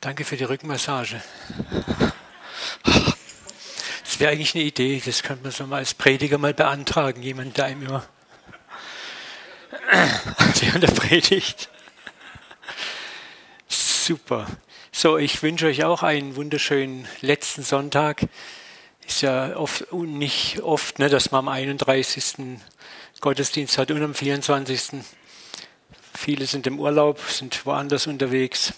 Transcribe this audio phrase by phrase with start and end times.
[0.00, 1.22] Danke für die Rückmassage.
[4.04, 7.56] Das wäre eigentlich eine Idee, das könnte man so mal als Prediger mal beantragen, jemand,
[7.56, 8.06] der ihm immer
[10.60, 11.68] während der Predigt.
[13.68, 14.46] Super.
[14.92, 18.22] So, ich wünsche euch auch einen wunderschönen letzten Sonntag.
[19.06, 22.58] Ist ja oft, nicht oft, ne, dass man am 31.
[23.20, 25.02] Gottesdienst hat und am 24.
[26.14, 28.72] Viele sind im Urlaub, sind woanders unterwegs.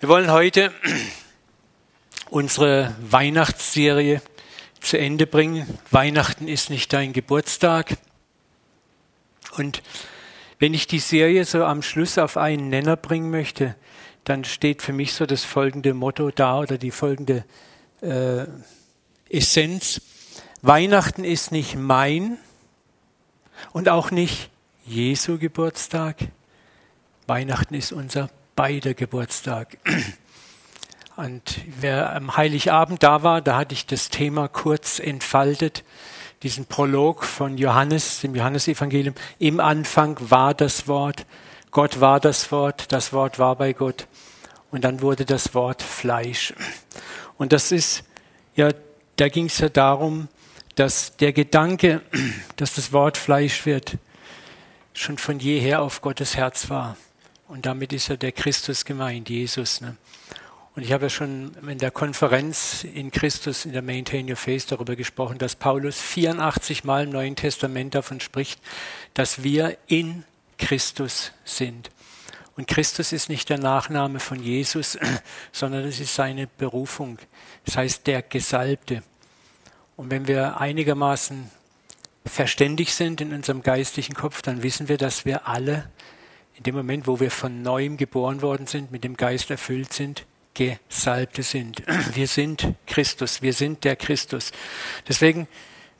[0.00, 0.72] Wir wollen heute
[2.30, 4.22] unsere Weihnachtsserie
[4.80, 5.78] zu Ende bringen.
[5.90, 7.98] Weihnachten ist nicht dein Geburtstag.
[9.58, 9.82] Und
[10.58, 13.76] wenn ich die Serie so am Schluss auf einen Nenner bringen möchte,
[14.24, 17.44] dann steht für mich so das folgende Motto da oder die folgende
[18.00, 18.46] äh,
[19.28, 20.00] Essenz.
[20.62, 22.38] Weihnachten ist nicht mein
[23.72, 24.48] und auch nicht
[24.86, 26.16] Jesu Geburtstag.
[27.26, 29.78] Weihnachten ist unser beider Geburtstag.
[31.16, 35.82] Und wer am Heiligabend da war, da hatte ich das Thema kurz entfaltet,
[36.42, 39.14] diesen Prolog von Johannes, dem Johannesevangelium.
[39.38, 41.24] Im Anfang war das Wort,
[41.70, 44.06] Gott war das Wort, das Wort war bei Gott.
[44.70, 46.52] Und dann wurde das Wort Fleisch.
[47.38, 48.04] Und das ist,
[48.56, 48.68] ja,
[49.16, 50.28] da ging es ja darum,
[50.74, 52.02] dass der Gedanke,
[52.56, 53.96] dass das Wort Fleisch wird,
[54.92, 56.98] schon von jeher auf Gottes Herz war.
[57.50, 59.80] Und damit ist ja der Christus gemeint, Jesus.
[59.80, 59.96] Ne?
[60.76, 64.70] Und ich habe ja schon in der Konferenz in Christus, in der Maintain Your Faith,
[64.70, 68.60] darüber gesprochen, dass Paulus 84 Mal im Neuen Testament davon spricht,
[69.14, 70.22] dass wir in
[70.58, 71.90] Christus sind.
[72.56, 74.96] Und Christus ist nicht der Nachname von Jesus,
[75.50, 77.18] sondern es ist seine Berufung.
[77.64, 79.02] Das heißt, der Gesalbte.
[79.96, 81.50] Und wenn wir einigermaßen
[82.24, 85.90] verständig sind in unserem geistlichen Kopf, dann wissen wir, dass wir alle
[86.60, 90.26] in dem Moment, wo wir von neuem geboren worden sind, mit dem Geist erfüllt sind,
[90.52, 91.82] Gesalbte sind.
[92.14, 94.52] Wir sind Christus, wir sind der Christus.
[95.08, 95.48] Deswegen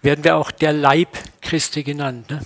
[0.03, 2.29] werden wir auch der Leib Christi genannt.
[2.31, 2.41] Ne?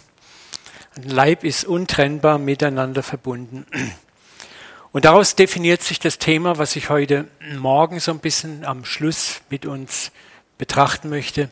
[0.95, 3.67] Ein Leib ist untrennbar miteinander verbunden.
[4.93, 7.27] Und daraus definiert sich das Thema, was ich heute
[7.57, 10.13] Morgen so ein bisschen am Schluss mit uns
[10.57, 11.51] betrachten möchte.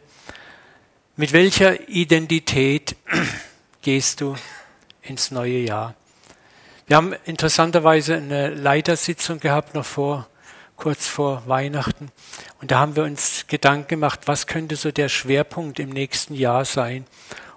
[1.16, 2.94] Mit welcher Identität
[3.82, 4.36] gehst du
[5.02, 5.96] ins neue Jahr?
[6.86, 10.26] Wir haben interessanterweise eine Leitersitzung gehabt, noch vor,
[10.76, 12.10] kurz vor Weihnachten.
[12.60, 16.64] Und da haben wir uns Gedanken gemacht, was könnte so der Schwerpunkt im nächsten Jahr
[16.64, 17.06] sein.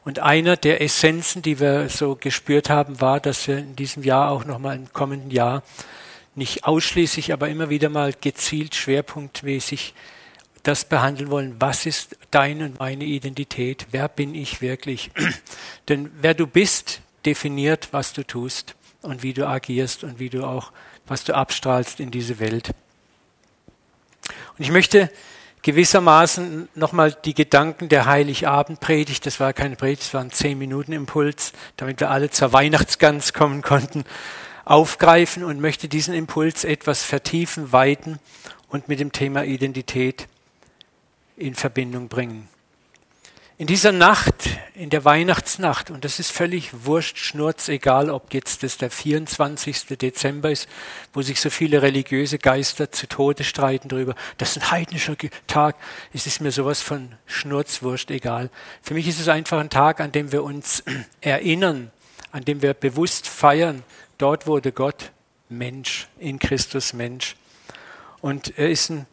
[0.03, 4.30] Und einer der Essenzen, die wir so gespürt haben, war, dass wir in diesem Jahr
[4.30, 5.63] auch nochmal im kommenden Jahr
[6.36, 9.96] nicht ausschließlich, aber immer wieder mal gezielt schwerpunktmäßig
[10.62, 11.56] das behandeln wollen.
[11.59, 13.88] Was ist deine und meine Identität?
[13.90, 15.09] Wer bin ich wirklich?
[15.90, 20.43] Denn wer du bist, definiert, was du tust und wie du agierst und wie du
[20.43, 20.71] auch,
[21.07, 22.71] was du abstrahlst in diese Welt.
[24.57, 25.09] Und ich möchte
[25.61, 30.91] gewissermaßen nochmal die Gedanken der Heiligabendpredigt, das war keine Predigt, das war ein zehn Minuten
[30.91, 34.03] Impuls, damit wir alle zur Weihnachtsgans kommen konnten,
[34.63, 38.19] aufgreifen und möchte diesen Impuls etwas vertiefen, weiten
[38.69, 40.27] und mit dem Thema Identität
[41.35, 42.47] in Verbindung bringen.
[43.57, 48.63] In dieser Nacht, in der Weihnachtsnacht, und das ist völlig wurscht, schnurz, egal ob jetzt
[48.63, 49.97] das der 24.
[49.97, 50.67] Dezember ist,
[51.13, 55.15] wo sich so viele religiöse Geister zu Tode streiten darüber, das ist ein heidnischer
[55.47, 55.77] Tag,
[56.11, 58.49] es ist mir sowas von Schnurzwurst egal.
[58.81, 60.83] Für mich ist es einfach ein Tag, an dem wir uns
[61.21, 61.91] erinnern,
[62.33, 63.83] an dem wir bewusst feiern,
[64.17, 65.13] dort wurde Gott
[65.47, 67.38] Mensch, in Christus Mensch.
[68.19, 69.07] Und er ist ein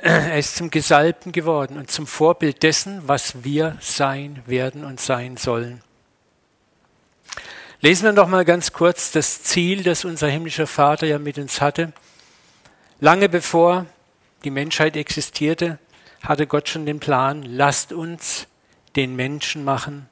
[0.00, 5.36] er ist zum Gesalbten geworden und zum Vorbild dessen, was wir sein werden und sein
[5.36, 5.82] sollen.
[7.80, 11.60] Lesen wir noch mal ganz kurz das Ziel, das unser himmlischer Vater ja mit uns
[11.60, 11.92] hatte.
[13.00, 13.86] Lange bevor
[14.44, 15.78] die Menschheit existierte,
[16.22, 18.46] hatte Gott schon den Plan, lasst uns
[18.96, 20.08] den Menschen machen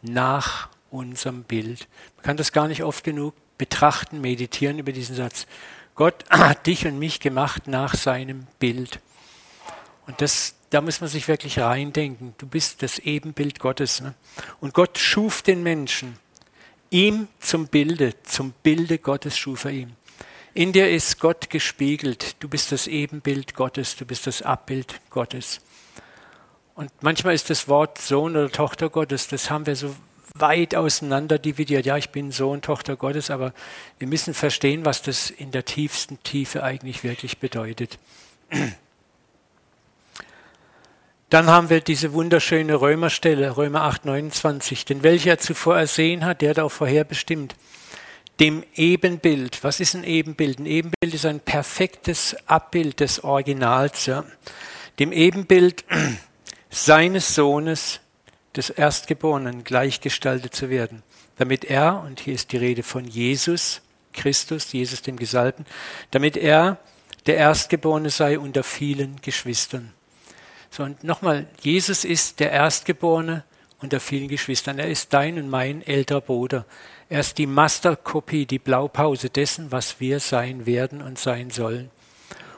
[0.00, 1.88] nach unserem Bild.
[2.16, 5.46] Man kann das gar nicht oft genug betrachten, meditieren über diesen Satz.
[5.94, 9.00] Gott hat dich und mich gemacht nach seinem Bild.
[10.06, 12.34] Und das, da muss man sich wirklich reindenken.
[12.38, 14.00] Du bist das Ebenbild Gottes.
[14.00, 14.14] Ne?
[14.60, 16.18] Und Gott schuf den Menschen.
[16.90, 19.96] Ihm zum Bilde, zum Bilde Gottes schuf er ihn.
[20.52, 22.36] In dir ist Gott gespiegelt.
[22.38, 25.60] Du bist das Ebenbild Gottes, du bist das Abbild Gottes.
[26.76, 29.94] Und manchmal ist das Wort Sohn oder Tochter Gottes, das haben wir so
[30.36, 31.86] weit auseinander dividiert.
[31.86, 33.52] Ja, ich bin Sohn, Tochter Gottes, aber
[33.98, 37.98] wir müssen verstehen, was das in der tiefsten Tiefe eigentlich wirklich bedeutet.
[41.34, 44.84] Dann haben wir diese wunderschöne Römerstelle, Römer 8, 29.
[44.84, 47.56] Denn welcher zuvor ersehen hat, der hat auch vorherbestimmt,
[48.38, 49.64] dem Ebenbild.
[49.64, 50.60] Was ist ein Ebenbild?
[50.60, 54.06] Ein Ebenbild ist ein perfektes Abbild des Originals.
[54.06, 54.24] Ja.
[55.00, 55.84] Dem Ebenbild
[56.70, 57.98] seines Sohnes,
[58.54, 61.02] des Erstgeborenen, gleichgestaltet zu werden,
[61.36, 63.82] damit er, und hier ist die Rede von Jesus,
[64.12, 65.66] Christus, Jesus dem Gesalbten,
[66.12, 66.78] damit er
[67.26, 69.93] der Erstgeborene sei unter vielen Geschwistern.
[70.76, 73.44] So, und nochmal, Jesus ist der Erstgeborene
[73.80, 74.80] unter vielen Geschwistern.
[74.80, 76.66] Er ist dein und mein älterer Bruder.
[77.08, 81.92] Er ist die Masterkopie, die Blaupause dessen, was wir sein werden und sein sollen.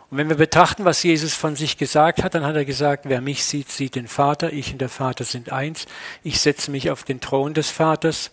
[0.08, 3.20] Und wenn wir betrachten, was Jesus von sich gesagt hat, dann hat er gesagt, wer
[3.20, 5.84] mich sieht, sieht den Vater, ich und der Vater sind eins,
[6.22, 8.30] ich setze mich auf den Thron des Vaters.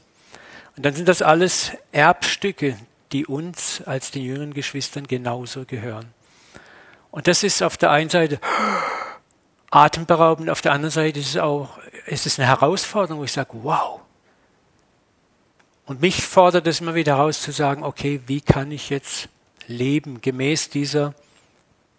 [0.77, 2.77] Und dann sind das alles Erbstücke,
[3.11, 6.13] die uns als den jüngeren Geschwistern genauso gehören.
[7.11, 8.39] Und das ist auf der einen Seite
[9.73, 13.49] atemberaubend, auf der anderen Seite ist es auch, ist es eine Herausforderung, wo ich sage,
[13.63, 14.01] wow.
[15.85, 19.29] Und mich fordert es immer wieder heraus zu sagen, okay, wie kann ich jetzt
[19.67, 21.15] leben gemäß dieser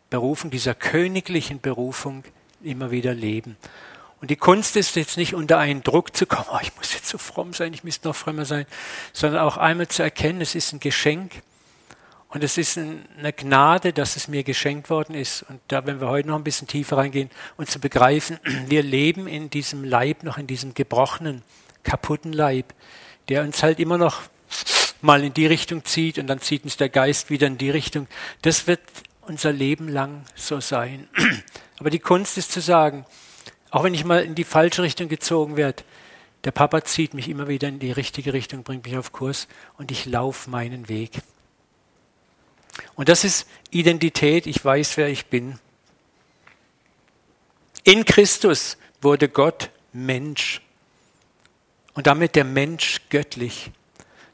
[0.09, 2.25] Berufung, dieser königlichen Berufung
[2.63, 3.57] immer wieder leben.
[4.21, 7.09] Und die Kunst ist jetzt nicht unter einen Druck zu kommen, oh, ich muss jetzt
[7.09, 8.67] so fromm sein, ich müsste noch frömmer sein,
[9.13, 11.43] sondern auch einmal zu erkennen, es ist ein Geschenk
[12.35, 15.45] und es ist eine Gnade, dass es mir geschenkt worden ist.
[15.49, 19.29] Und da, wenn wir heute noch ein bisschen tiefer reingehen und zu begreifen, wir leben
[19.29, 21.43] in diesem Leib, noch in diesem gebrochenen,
[21.85, 22.75] kaputten Leib,
[23.29, 24.23] der uns halt immer noch
[25.01, 28.09] mal in die Richtung zieht und dann zieht uns der Geist wieder in die Richtung.
[28.43, 28.81] Das wird
[29.21, 31.09] unser Leben lang so sein.
[31.79, 33.07] Aber die Kunst ist zu sagen,
[33.71, 35.85] auch wenn ich mal in die falsche Richtung gezogen werde,
[36.43, 39.47] der Papa zieht mich immer wieder in die richtige Richtung, bringt mich auf Kurs
[39.79, 41.23] und ich laufe meinen Weg.
[42.95, 45.59] Und das ist Identität, ich weiß, wer ich bin.
[47.83, 50.61] In Christus wurde Gott Mensch
[51.95, 53.71] und damit der Mensch göttlich.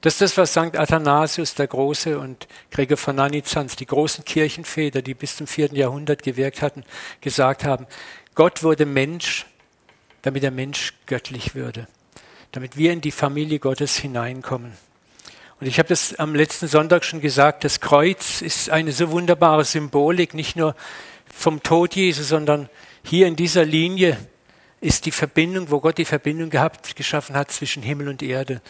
[0.01, 0.77] Das ist das, was St.
[0.79, 6.23] Athanasius der Große und Gregor von Nanizans, die großen Kirchenväter, die bis zum vierten Jahrhundert
[6.23, 6.85] gewirkt hatten,
[7.21, 7.87] gesagt haben.
[8.35, 9.45] Gott wurde Mensch,
[10.23, 11.87] damit der Mensch göttlich würde,
[12.53, 14.73] damit wir in die Familie Gottes hineinkommen.
[15.61, 19.65] Und ich habe das am letzten Sonntag schon gesagt, das Kreuz ist eine so wunderbare
[19.65, 20.75] Symbolik, nicht nur
[21.27, 22.71] vom Tod Jesu, sondern
[23.05, 24.17] hier in dieser Linie
[24.81, 28.63] ist die Verbindung, wo Gott die Verbindung gehabt, geschaffen hat zwischen Himmel und Erde.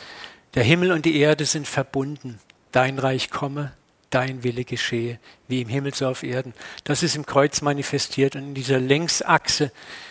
[0.54, 2.40] Der Himmel und die Erde sind verbunden.
[2.72, 3.72] Dein Reich komme,
[4.10, 6.54] dein Wille geschehe, wie im Himmel so auf Erden.
[6.82, 9.70] Das ist im Kreuz manifestiert und in dieser Längsachse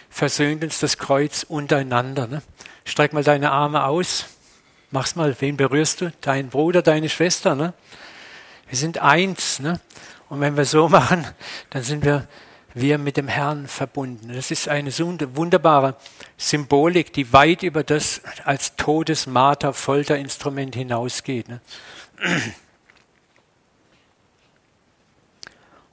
[0.10, 2.28] versöhnt uns das Kreuz untereinander.
[2.28, 2.42] Ne?
[2.86, 4.26] Streck mal deine Arme aus,
[4.92, 6.12] mach's mal, wen berührst du?
[6.22, 7.56] Dein Bruder, deine Schwester.
[7.56, 7.74] Ne?
[8.68, 9.60] Wir sind eins.
[9.60, 9.80] Ne?
[10.30, 11.26] Und wenn wir so machen,
[11.70, 12.28] dann sind wir
[12.74, 14.32] wir mit dem Herrn verbunden.
[14.34, 14.92] Das ist eine
[15.36, 15.96] wunderbare
[16.38, 21.50] Symbolik, die weit über das als Todes-, Marter-, Folterinstrument hinausgeht.
[21.50, 21.62] Ne?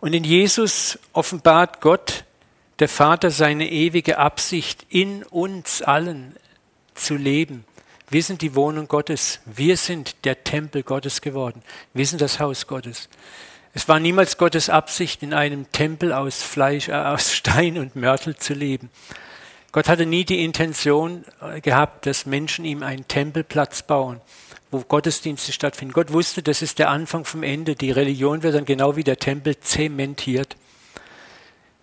[0.01, 2.25] Und in Jesus offenbart Gott,
[2.79, 6.37] der Vater, seine ewige Absicht, in uns allen
[6.95, 7.65] zu leben.
[8.09, 9.41] Wir sind die Wohnung Gottes.
[9.47, 11.63] Wir sind der Tempel Gottes geworden.
[11.93, 13.09] Wir sind das Haus Gottes.
[13.75, 18.37] Es war niemals Gottes Absicht, in einem Tempel aus Fleisch, äh, aus Stein und Mörtel
[18.37, 18.91] zu leben.
[19.73, 24.21] Gott hatte nie die Intention äh, gehabt, dass Menschen ihm einen Tempelplatz bauen,
[24.71, 25.93] wo Gottesdienste stattfinden.
[25.93, 27.75] Gott wusste, das ist der Anfang vom Ende.
[27.75, 30.57] Die Religion wird dann genau wie der Tempel zementiert.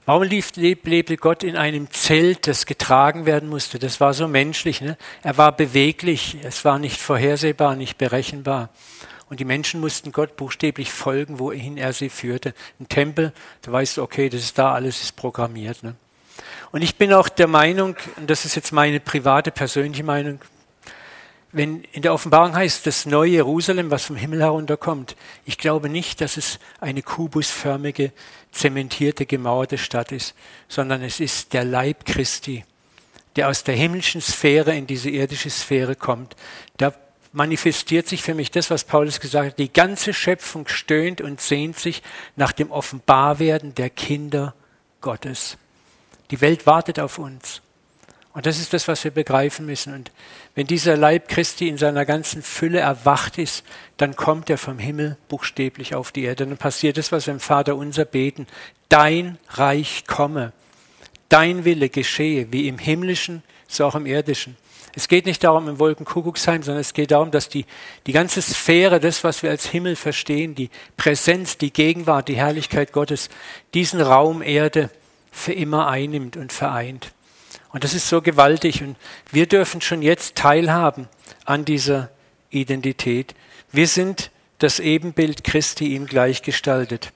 [0.05, 3.79] Warum lebte Gott in einem Zelt, das getragen werden musste?
[3.79, 4.81] Das war so menschlich.
[4.81, 4.97] Ne?
[5.21, 8.69] Er war beweglich, es war nicht vorhersehbar, nicht berechenbar.
[9.29, 12.53] Und die Menschen mussten Gott buchstäblich folgen, wohin er sie führte.
[12.79, 15.83] Ein Tempel, da weißt du, okay, das ist da, alles ist programmiert.
[15.83, 15.95] Ne?
[16.71, 20.39] Und ich bin auch der Meinung, und das ist jetzt meine private, persönliche Meinung,
[21.53, 26.19] wenn in der Offenbarung heißt, das neue Jerusalem, was vom Himmel herunterkommt, ich glaube nicht,
[26.19, 28.11] dass es eine kubusförmige,
[28.51, 30.35] zementierte, gemauerte Stadt ist,
[30.67, 32.65] sondern es ist der Leib Christi,
[33.35, 36.35] der aus der himmlischen Sphäre in diese irdische Sphäre kommt.
[36.77, 36.93] Da
[37.33, 39.59] manifestiert sich für mich das, was Paulus gesagt hat.
[39.59, 42.03] Die ganze Schöpfung stöhnt und sehnt sich
[42.35, 44.53] nach dem Offenbarwerden der Kinder
[45.01, 45.57] Gottes.
[46.31, 47.62] Die Welt wartet auf uns.
[48.33, 49.93] Und das ist das, was wir begreifen müssen.
[49.93, 50.11] Und
[50.55, 53.63] wenn dieser Leib Christi in seiner ganzen Fülle erwacht ist,
[53.97, 56.47] dann kommt er vom Himmel buchstäblich auf die Erde.
[56.47, 58.47] Dann passiert das, was wir im Vater unser beten.
[58.89, 60.51] Dein Reich komme.
[61.29, 64.57] Dein Wille geschehe, wie im himmlischen, so auch im irdischen.
[64.95, 67.65] Es geht nicht darum im Wolkenkuckucksheim, sondern es geht darum, dass die,
[68.05, 72.93] die ganze Sphäre, das, was wir als Himmel verstehen, die Präsenz, die Gegenwart, die Herrlichkeit
[72.93, 73.29] Gottes,
[73.73, 74.91] diesen Raum Erde
[75.31, 77.11] für immer einnimmt und vereint.
[77.73, 78.95] Und das ist so gewaltig und
[79.31, 81.09] wir dürfen schon jetzt teilhaben
[81.43, 82.11] an dieser
[82.51, 83.33] Identität.
[83.71, 87.11] Wir sind das Ebenbild Christi ihm gleichgestaltet.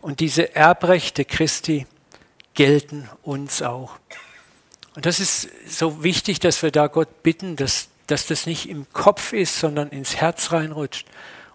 [0.00, 1.86] Und diese Erbrechte Christi
[2.54, 3.92] gelten uns auch.
[4.96, 8.92] Und das ist so wichtig, dass wir da Gott bitten, dass, dass das nicht im
[8.92, 11.06] Kopf ist, sondern ins Herz reinrutscht.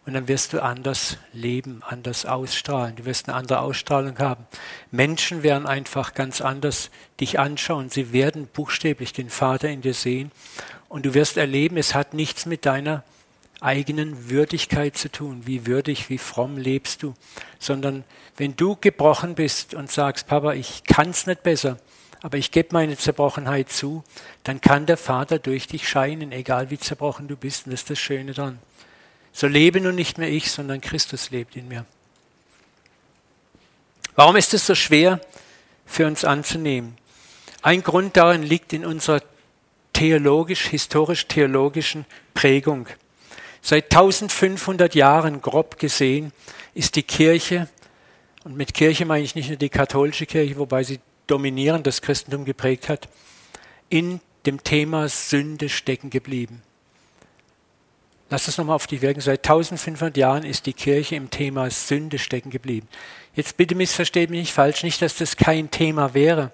[0.06, 2.96] Und dann wirst du anders leben, anders ausstrahlen.
[2.96, 4.46] Du wirst eine andere Ausstrahlung haben.
[4.92, 7.90] Menschen werden einfach ganz anders dich anschauen.
[7.90, 10.32] Sie werden buchstäblich den Vater in dir sehen.
[10.90, 13.04] Und du wirst erleben, es hat nichts mit deiner
[13.62, 15.42] eigenen Würdigkeit zu tun.
[15.46, 17.16] Wie würdig, wie fromm lebst du?
[17.58, 18.04] Sondern
[18.38, 21.78] wenn du gebrochen bist und sagst, Papa, ich kann's nicht besser,
[22.22, 24.04] aber ich gebe meine Zerbrochenheit zu,
[24.44, 27.66] dann kann der Vater durch dich scheinen, egal wie zerbrochen du bist.
[27.66, 28.60] Und das ist das Schöne dran.
[29.38, 31.86] So lebe nun nicht mehr ich, sondern Christus lebt in mir.
[34.16, 35.20] Warum ist es so schwer
[35.86, 36.98] für uns anzunehmen?
[37.62, 39.22] Ein Grund darin liegt in unserer
[39.92, 42.88] theologisch, historisch-theologischen Prägung.
[43.62, 46.32] Seit 1500 Jahren, grob gesehen,
[46.74, 47.68] ist die Kirche,
[48.46, 52.46] und mit Kirche meine ich nicht nur die katholische Kirche, wobei sie dominierend das Christentum
[52.46, 53.10] geprägt hat,
[53.90, 56.62] in dem Thema Sünde stecken geblieben.
[58.36, 59.22] Lass das nochmal auf dich wirken.
[59.22, 62.86] Seit 1500 Jahren ist die Kirche im Thema Sünde stecken geblieben.
[63.34, 66.52] Jetzt bitte missversteht mich nicht falsch, nicht, dass das kein Thema wäre.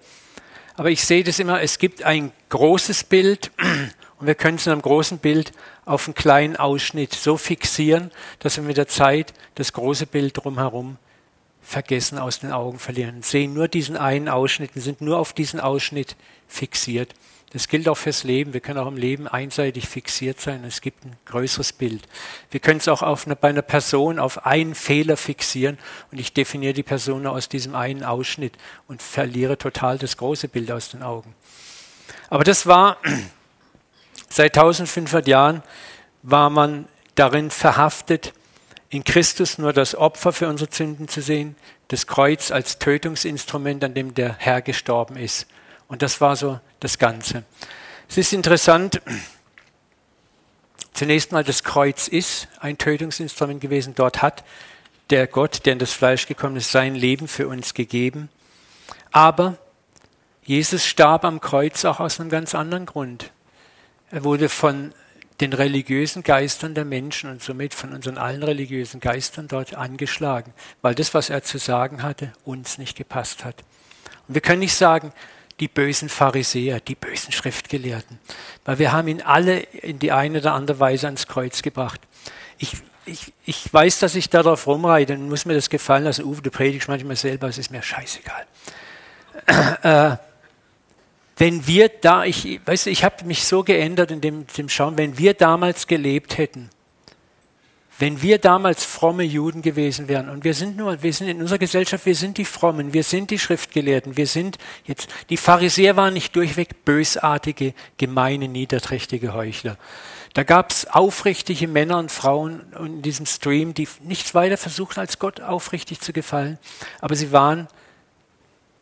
[0.75, 3.49] Aber ich sehe das immer, es gibt ein großes Bild
[4.19, 8.57] und wir können es in einem großen Bild auf einen kleinen Ausschnitt so fixieren, dass
[8.57, 10.99] wir mit der Zeit das große Bild drumherum
[11.63, 13.23] vergessen, aus den Augen verlieren.
[13.23, 16.15] Sehen nur diesen einen Ausschnitt und sind nur auf diesen Ausschnitt
[16.47, 17.15] fixiert.
[17.53, 18.53] Das gilt auch fürs Leben.
[18.53, 20.63] Wir können auch im Leben einseitig fixiert sein.
[20.63, 22.07] Es gibt ein größeres Bild.
[22.49, 25.77] Wir können es auch auf eine, bei einer Person auf einen Fehler fixieren
[26.11, 28.53] und ich definiere die Person aus diesem einen Ausschnitt
[28.87, 31.35] und verliere total das große Bild aus den Augen.
[32.29, 32.97] Aber das war
[34.29, 35.61] seit 1500 Jahren
[36.23, 38.33] war man darin verhaftet,
[38.89, 41.55] in Christus nur das Opfer für unsere Sünden zu sehen,
[41.89, 45.47] das Kreuz als Tötungsinstrument, an dem der Herr gestorben ist.
[45.91, 47.43] Und das war so das Ganze.
[48.07, 49.01] Es ist interessant,
[50.93, 53.93] zunächst mal das Kreuz ist ein Tötungsinstrument gewesen.
[53.93, 54.45] Dort hat
[55.09, 58.29] der Gott, der in das Fleisch gekommen ist, sein Leben für uns gegeben.
[59.11, 59.57] Aber
[60.45, 63.29] Jesus starb am Kreuz auch aus einem ganz anderen Grund.
[64.11, 64.93] Er wurde von
[65.41, 70.95] den religiösen Geistern der Menschen und somit von unseren allen religiösen Geistern dort angeschlagen, weil
[70.95, 73.55] das, was er zu sagen hatte, uns nicht gepasst hat.
[74.29, 75.11] Und wir können nicht sagen,
[75.61, 78.19] die bösen Pharisäer, die bösen Schriftgelehrten.
[78.65, 82.01] Weil wir haben ihn alle in die eine oder andere Weise ans Kreuz gebracht.
[82.57, 82.73] Ich,
[83.05, 86.25] ich, ich weiß, dass ich darauf rumreite und muss mir das gefallen lassen.
[86.25, 88.45] Uwe, du predigst manchmal selber, es ist mir scheißegal.
[89.83, 90.17] Äh,
[91.37, 94.97] wenn wir da, ich, weißt du, ich habe mich so geändert in dem, dem Schauen,
[94.97, 96.69] wenn wir damals gelebt hätten,
[98.01, 101.59] wenn wir damals fromme Juden gewesen wären, und wir sind nur, wir sind in unserer
[101.59, 106.15] Gesellschaft, wir sind die Frommen, wir sind die Schriftgelehrten, wir sind jetzt, die Pharisäer waren
[106.15, 109.77] nicht durchweg bösartige, gemeine, niederträchtige Heuchler.
[110.33, 115.19] Da gab es aufrichtige Männer und Frauen in diesem Stream, die nichts weiter versuchten, als
[115.19, 116.57] Gott aufrichtig zu gefallen.
[117.01, 117.67] Aber sie waren,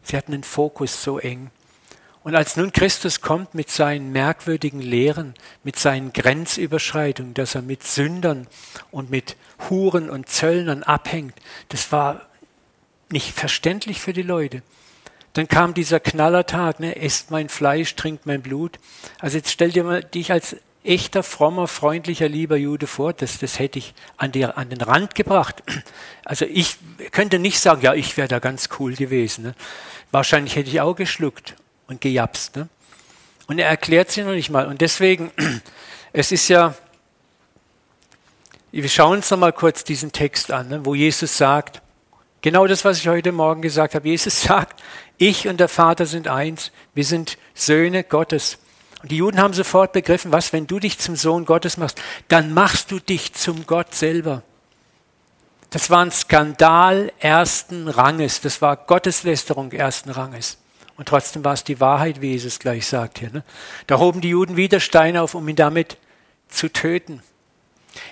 [0.02, 1.52] sie hatten den Fokus so eng.
[2.24, 7.84] Und als nun Christus kommt mit seinen merkwürdigen Lehren, mit seinen Grenzüberschreitungen, dass er mit
[7.84, 8.48] Sündern
[8.92, 9.38] und mit
[9.70, 11.36] Huren und Zöllnern abhängt,
[11.70, 12.28] das war
[13.10, 14.62] nicht verständlich für die Leute.
[15.34, 18.80] Dann kam dieser Knallertag, ne, esst mein Fleisch, trinkt mein Blut.
[19.20, 23.60] Also jetzt stell dir mal dich als echter, frommer, freundlicher, lieber Jude vor, das, das
[23.60, 25.64] hätte ich an, die, an den Rand gebracht.
[26.26, 26.78] Also ich
[27.12, 29.46] könnte nicht sagen, ja, ich wäre da ganz cool gewesen.
[29.46, 29.56] Ne.
[30.12, 31.56] Wahrscheinlich hätte ich auch geschluckt
[31.90, 32.56] und gejapst.
[32.56, 32.70] Ne?
[33.48, 34.68] Und er erklärt sie noch nicht mal.
[34.68, 35.32] Und deswegen,
[36.14, 36.76] es ist ja,
[38.72, 41.82] wir schauen uns noch mal kurz diesen Text an, ne, wo Jesus sagt,
[42.42, 44.08] genau das, was ich heute Morgen gesagt habe.
[44.08, 44.82] Jesus sagt,
[45.18, 46.72] ich und der Vater sind eins.
[46.94, 48.60] Wir sind Söhne Gottes.
[49.02, 52.54] Und die Juden haben sofort begriffen, was, wenn du dich zum Sohn Gottes machst, dann
[52.54, 54.44] machst du dich zum Gott selber.
[55.70, 58.42] Das war ein Skandal ersten Ranges.
[58.42, 60.58] Das war Gotteslästerung ersten Ranges.
[61.00, 63.30] Und trotzdem war es die Wahrheit, wie Jesus gleich sagt hier.
[63.30, 63.46] Ne?
[63.88, 65.96] Da hoben die Juden wieder Steine auf, um ihn damit
[66.50, 67.24] zu töten.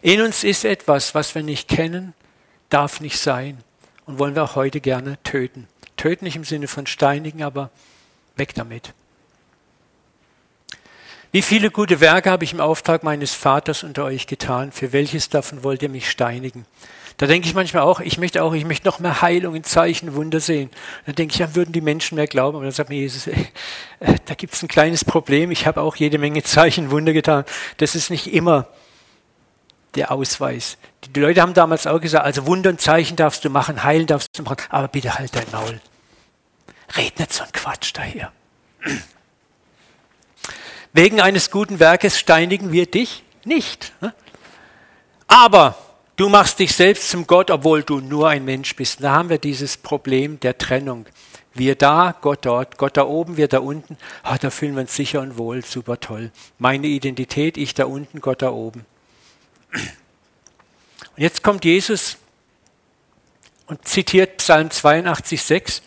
[0.01, 2.13] In uns ist etwas, was wir nicht kennen,
[2.69, 3.57] darf nicht sein
[4.05, 5.67] und wollen wir auch heute gerne töten.
[5.97, 7.71] Töten nicht im Sinne von steinigen, aber
[8.37, 8.93] weg damit.
[11.33, 14.71] Wie viele gute Werke habe ich im Auftrag meines Vaters unter euch getan?
[14.71, 16.65] Für welches davon wollt ihr mich steinigen?
[17.17, 20.39] Da denke ich manchmal auch, ich möchte auch, ich möchte noch mehr Heilungen, Zeichen, Wunder
[20.39, 20.69] sehen.
[21.07, 22.55] Da denke ich, ja, würden die Menschen mehr glauben.
[22.55, 23.25] Aber dann sagt mir Jesus,
[23.99, 25.49] äh, da gibt es ein kleines Problem.
[25.49, 27.43] Ich habe auch jede Menge Zeichen, Wunder getan.
[27.77, 28.67] Das ist nicht immer
[29.95, 30.77] der Ausweis.
[31.15, 34.37] Die Leute haben damals auch gesagt, also Wunder und Zeichen darfst du machen, heilen darfst
[34.37, 35.81] du machen, aber bitte halt dein Maul.
[36.95, 38.31] Red nicht so ein Quatsch daher.
[40.93, 43.93] Wegen eines guten Werkes steinigen wir dich nicht.
[44.01, 44.13] Ne?
[45.27, 45.77] Aber
[46.17, 49.01] du machst dich selbst zum Gott, obwohl du nur ein Mensch bist.
[49.01, 51.05] Da haben wir dieses Problem der Trennung.
[51.53, 53.97] Wir da, Gott dort, Gott da oben, wir da unten.
[54.23, 56.31] Ah, da fühlen wir uns sicher und wohl, super toll.
[56.59, 58.85] Meine Identität, ich da unten, Gott da oben.
[59.71, 62.17] Und jetzt kommt Jesus
[63.65, 65.81] und zitiert Psalm 82, 6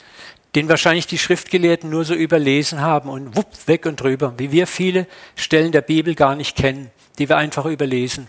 [0.55, 4.67] den wahrscheinlich die Schriftgelehrten nur so überlesen haben und wupp, weg und drüber, wie wir
[4.67, 5.07] viele
[5.37, 8.27] Stellen der Bibel gar nicht kennen, die wir einfach überlesen.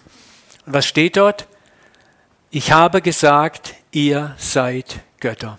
[0.66, 1.48] Und was steht dort?
[2.54, 5.58] Ich habe gesagt, ihr seid Götter.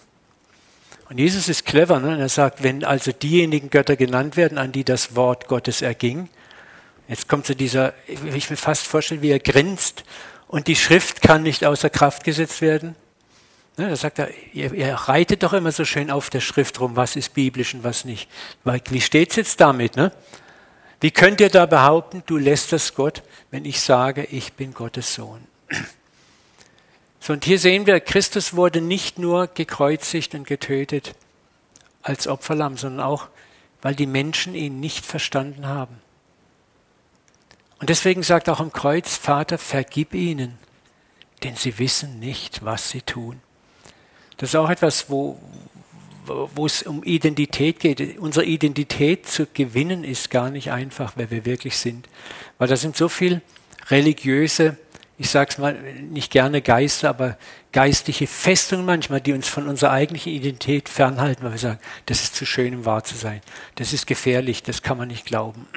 [1.09, 2.19] Und Jesus ist clever, ne?
[2.19, 6.29] er sagt, wenn also diejenigen Götter genannt werden, an die das Wort Gottes erging,
[7.09, 10.05] jetzt kommt zu dieser, ich mir fast vorstellen, wie er grinst,
[10.49, 12.95] und die Schrift kann nicht außer Kraft gesetzt werden,
[13.79, 16.95] Ne, da sagt er, ihr, ihr, reitet doch immer so schön auf der Schrift rum,
[16.95, 18.29] was ist biblisch und was nicht.
[18.65, 19.97] Weil, wie steht's jetzt damit?
[19.97, 20.13] Ne?
[21.01, 25.15] Wie könnt ihr da behaupten, du lässt das Gott, wenn ich sage, ich bin Gottes
[25.15, 25.47] Sohn?
[27.25, 31.15] So, und hier sehen wir, Christus wurde nicht nur gekreuzigt und getötet
[32.03, 33.29] als Opferlamm, sondern auch,
[33.81, 36.01] weil die Menschen ihn nicht verstanden haben.
[37.79, 40.59] Und deswegen sagt auch im Kreuz, Vater, vergib ihnen,
[41.45, 43.41] denn sie wissen nicht, was sie tun.
[44.39, 45.39] Das ist auch etwas, wo,
[46.27, 48.19] wo es um Identität geht.
[48.19, 52.09] Unsere Identität zu gewinnen ist gar nicht einfach, wer wir wirklich sind.
[52.59, 53.43] Weil da sind so viele
[53.91, 54.77] religiöse,
[55.23, 55.75] ich sage es mal
[56.11, 57.39] nicht gerne Geister, aber
[57.71, 62.35] geistliche Festungen manchmal, die uns von unserer eigentlichen Identität fernhalten, weil wir sagen, das ist
[62.35, 63.41] zu schön, um wahr zu sein.
[63.77, 65.69] Das ist gefährlich, das kann man nicht glauben.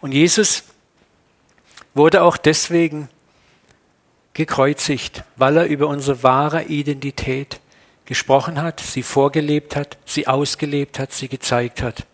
[0.00, 0.62] Und Jesus
[1.92, 3.10] wurde auch deswegen
[4.32, 7.60] gekreuzigt, weil er über unsere wahre Identität
[8.06, 12.06] gesprochen hat, sie vorgelebt hat, sie ausgelebt hat, sie gezeigt hat.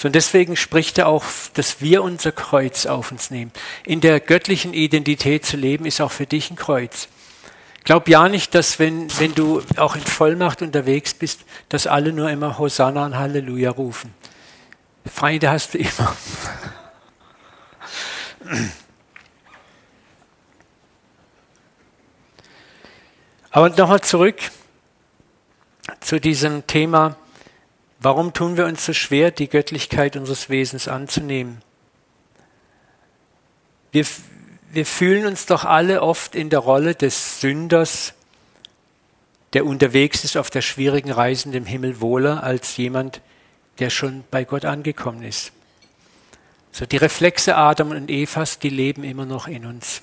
[0.00, 3.52] So, und deswegen spricht er auch, dass wir unser Kreuz auf uns nehmen.
[3.84, 7.08] In der göttlichen Identität zu leben, ist auch für dich ein Kreuz.
[7.84, 12.30] Glaub ja nicht, dass wenn, wenn du auch in Vollmacht unterwegs bist, dass alle nur
[12.30, 14.14] immer Hosanna und Halleluja rufen.
[15.04, 16.16] Feinde hast du immer.
[23.50, 24.38] Aber nochmal zurück
[26.00, 27.16] zu diesem Thema,
[28.00, 31.62] warum tun wir uns so schwer, die Göttlichkeit unseres Wesens anzunehmen?
[33.92, 34.06] Wir,
[34.70, 38.14] wir fühlen uns doch alle oft in der Rolle des Sünders,
[39.52, 43.20] der unterwegs ist auf der schwierigen Reise in dem Himmel wohler als jemand,
[43.80, 45.52] der schon bei Gott angekommen ist.
[46.72, 50.02] So die Reflexe Adam und Evas, die leben immer noch in uns.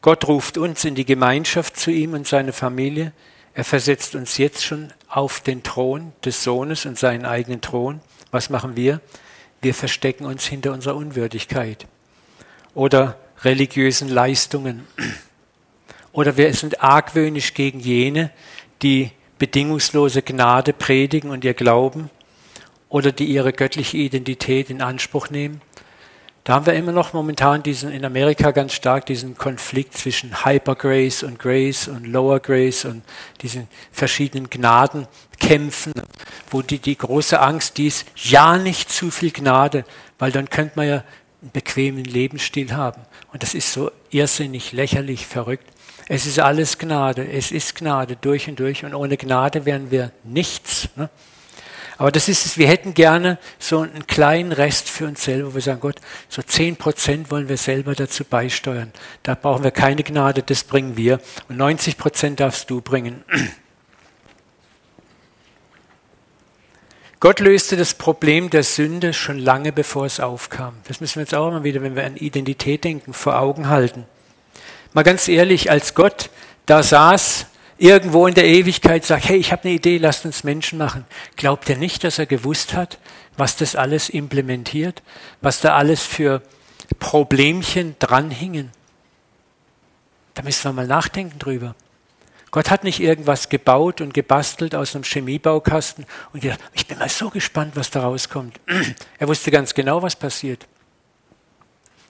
[0.00, 3.12] Gott ruft uns in die Gemeinschaft zu ihm und seine Familie.
[3.52, 8.00] Er versetzt uns jetzt schon auf den Thron des Sohnes und seinen eigenen Thron.
[8.30, 9.00] Was machen wir?
[9.62, 11.86] Wir verstecken uns hinter unserer Unwürdigkeit
[12.74, 14.86] oder religiösen Leistungen.
[16.12, 18.30] Oder wir sind argwöhnisch gegen jene,
[18.82, 22.10] die bedingungslose Gnade predigen und ihr Glauben
[22.88, 25.60] oder die ihre göttliche Identität in Anspruch nehmen.
[26.46, 30.76] Da haben wir immer noch momentan diesen, in Amerika ganz stark diesen Konflikt zwischen Hyper
[30.76, 33.02] Grace und Grace und Lower Grace und
[33.42, 35.92] diesen verschiedenen Gnadenkämpfen,
[36.52, 39.84] wo die, die große Angst die ist, ja nicht zu viel Gnade,
[40.20, 41.04] weil dann könnte man ja
[41.42, 43.02] einen bequemen Lebensstil haben.
[43.32, 45.68] Und das ist so irrsinnig, lächerlich, verrückt.
[46.06, 50.12] Es ist alles Gnade, es ist Gnade durch und durch und ohne Gnade wären wir
[50.22, 50.90] nichts.
[50.94, 51.10] Ne?
[51.98, 55.54] Aber das ist es, wir hätten gerne so einen kleinen Rest für uns selber, wo
[55.54, 55.96] wir sagen, Gott,
[56.28, 58.92] so zehn Prozent wollen wir selber dazu beisteuern.
[59.22, 61.20] Da brauchen wir keine Gnade, das bringen wir.
[61.48, 63.24] Und 90 Prozent darfst du bringen.
[67.18, 70.74] Gott löste das Problem der Sünde schon lange bevor es aufkam.
[70.86, 74.04] Das müssen wir jetzt auch immer wieder, wenn wir an Identität denken, vor Augen halten.
[74.92, 76.28] Mal ganz ehrlich, als Gott
[76.66, 77.46] da saß
[77.78, 81.04] irgendwo in der Ewigkeit sagt, hey, ich habe eine Idee, lasst uns Menschen machen.
[81.36, 82.98] Glaubt ihr nicht, dass er gewusst hat,
[83.36, 85.02] was das alles implementiert,
[85.40, 86.42] was da alles für
[86.98, 88.70] Problemchen dranhingen?
[90.34, 91.74] Da müssen wir mal nachdenken drüber.
[92.50, 97.08] Gott hat nicht irgendwas gebaut und gebastelt aus einem Chemiebaukasten und gedacht, ich bin mal
[97.08, 98.60] so gespannt, was da rauskommt.
[99.18, 100.66] Er wusste ganz genau, was passiert.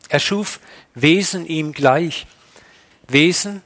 [0.08, 0.60] Er schuf
[0.94, 2.26] Wesen ihm gleich.
[3.08, 3.62] Wesen,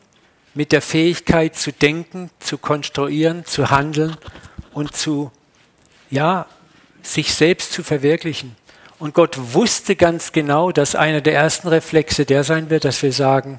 [0.54, 4.16] mit der Fähigkeit zu denken, zu konstruieren, zu handeln
[4.72, 5.30] und zu,
[6.10, 6.46] ja,
[7.02, 8.56] sich selbst zu verwirklichen.
[8.98, 13.12] Und Gott wusste ganz genau, dass einer der ersten Reflexe der sein wird, dass wir
[13.12, 13.58] sagen,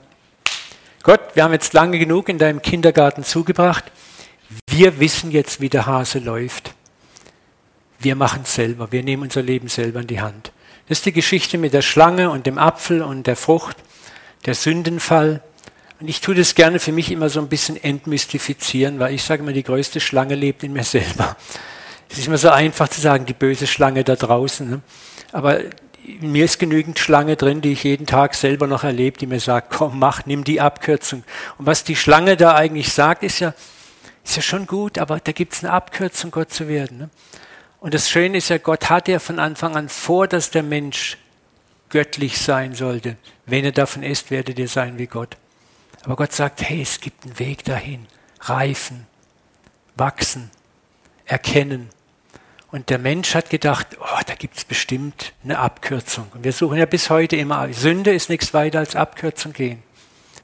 [1.04, 3.86] Gott, wir haben jetzt lange genug in deinem Kindergarten zugebracht.
[4.70, 6.76] Wir wissen jetzt, wie der Hase läuft.
[7.98, 8.92] Wir machen es selber.
[8.92, 10.52] Wir nehmen unser Leben selber in die Hand.
[10.88, 13.78] Das ist die Geschichte mit der Schlange und dem Apfel und der Frucht,
[14.46, 15.42] der Sündenfall.
[16.02, 19.44] Und ich tue das gerne für mich immer so ein bisschen entmystifizieren, weil ich sage
[19.44, 21.38] immer, die größte Schlange lebt in mir selber.
[22.10, 24.68] Es ist immer so einfach zu sagen, die böse Schlange da draußen.
[24.68, 24.82] Ne?
[25.32, 25.60] Aber
[26.04, 29.40] in mir ist genügend Schlange drin, die ich jeden Tag selber noch erlebe, die mir
[29.40, 31.24] sagt, komm, mach, nimm die Abkürzung.
[31.60, 33.54] Und was die Schlange da eigentlich sagt, ist ja,
[34.24, 36.98] ist ja schon gut, aber da gibt es eine Abkürzung, Gott zu werden.
[36.98, 37.10] Ne?
[37.80, 41.18] Und das Schöne ist ja, Gott hat ja von Anfang an vor, dass der Mensch
[41.90, 43.18] göttlich sein sollte.
[43.46, 45.38] Wenn er davon ist, werdet ihr sein wie Gott.
[46.04, 48.08] Aber Gott sagt, hey, es gibt einen Weg dahin.
[48.42, 49.06] Reifen,
[49.96, 50.50] wachsen,
[51.26, 51.90] erkennen.
[52.72, 56.28] Und der Mensch hat gedacht, oh, da gibt es bestimmt eine Abkürzung.
[56.34, 59.84] Und wir suchen ja bis heute immer, Sünde ist nichts weiter als Abkürzung gehen.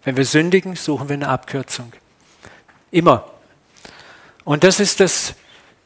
[0.04, 1.94] Wenn wir sündigen, suchen wir eine Abkürzung.
[2.92, 3.32] Immer.
[4.44, 5.36] Und das ist das,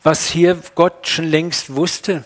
[0.03, 2.25] was hier Gott schon längst wusste.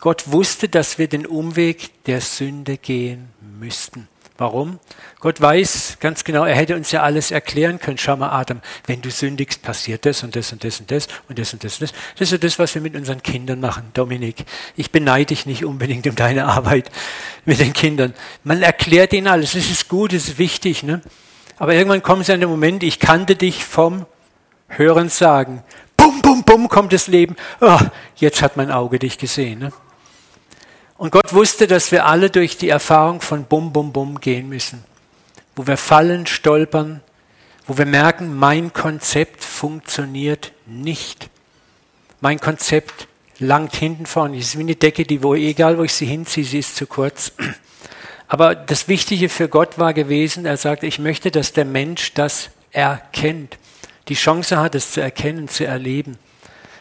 [0.00, 4.08] Gott wusste, dass wir den Umweg der Sünde gehen müssten.
[4.36, 4.80] Warum?
[5.20, 7.98] Gott weiß ganz genau, er hätte uns ja alles erklären können.
[7.98, 11.38] Schau mal, Adam, wenn du sündigst, passiert das und das und das und das und
[11.38, 11.92] das und das und das.
[12.18, 13.84] Das ist ja das, was wir mit unseren Kindern machen.
[13.94, 14.44] Dominik,
[14.74, 16.90] ich beneide dich nicht unbedingt um deine Arbeit
[17.44, 18.12] mit den Kindern.
[18.42, 19.52] Man erklärt ihnen alles.
[19.52, 20.82] Das ist gut, das ist wichtig.
[20.82, 21.00] Ne?
[21.56, 24.04] Aber irgendwann kommen sie an den Moment, ich kannte dich vom
[24.66, 25.62] Hören sagen.
[25.96, 27.36] Bum, bum, bum kommt das Leben.
[27.60, 27.78] Oh,
[28.16, 29.60] jetzt hat mein Auge dich gesehen.
[29.60, 29.72] Ne?
[30.96, 34.84] Und Gott wusste, dass wir alle durch die Erfahrung von Bum, Bum, Bum gehen müssen.
[35.56, 37.00] Wo wir fallen, stolpern,
[37.66, 41.30] wo wir merken, mein Konzept funktioniert nicht.
[42.20, 44.38] Mein Konzept langt hinten vorne.
[44.38, 46.86] Es ist wie eine Decke, die, wo, egal wo ich sie hinziehe, sie ist zu
[46.86, 47.32] kurz.
[48.28, 52.50] Aber das Wichtige für Gott war gewesen, er sagte, ich möchte, dass der Mensch das
[52.70, 53.58] erkennt,
[54.08, 56.18] die Chance hat, es zu erkennen, zu erleben.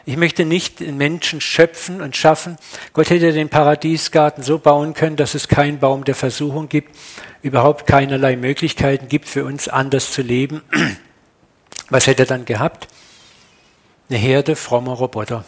[0.05, 2.57] Ich möchte nicht den Menschen schöpfen und schaffen.
[2.91, 6.93] Gott hätte den Paradiesgarten so bauen können, dass es keinen Baum der Versuchung gibt,
[7.41, 10.61] überhaupt keinerlei Möglichkeiten gibt für uns anders zu leben.
[11.89, 12.87] Was hätte er dann gehabt?
[14.09, 15.45] Eine Herde frommer Roboter.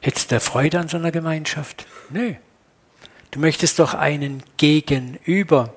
[0.00, 1.86] Hättest du Freude an so einer Gemeinschaft?
[2.10, 2.34] Nö.
[3.30, 5.74] Du möchtest doch einen Gegenüber,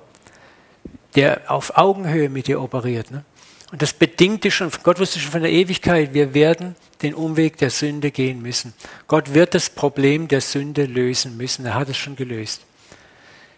[1.14, 3.10] der auf Augenhöhe mit dir operiert.
[3.10, 3.24] Ne?
[3.70, 7.70] Und das bedingte schon, Gott wusste schon von der Ewigkeit, wir werden den Umweg der
[7.70, 8.74] Sünde gehen müssen.
[9.06, 11.64] Gott wird das Problem der Sünde lösen müssen.
[11.64, 12.62] Er hat es schon gelöst.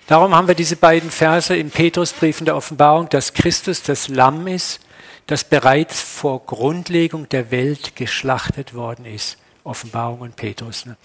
[0.07, 4.47] Darum haben wir diese beiden Verse im Petrusbrief in der Offenbarung, dass Christus das Lamm
[4.47, 4.81] ist,
[5.27, 9.39] das bereits vor Grundlegung der Welt geschlachtet worden ist.
[9.65, 10.85] Offenbarung und Petrus.
[10.87, 10.97] Ne?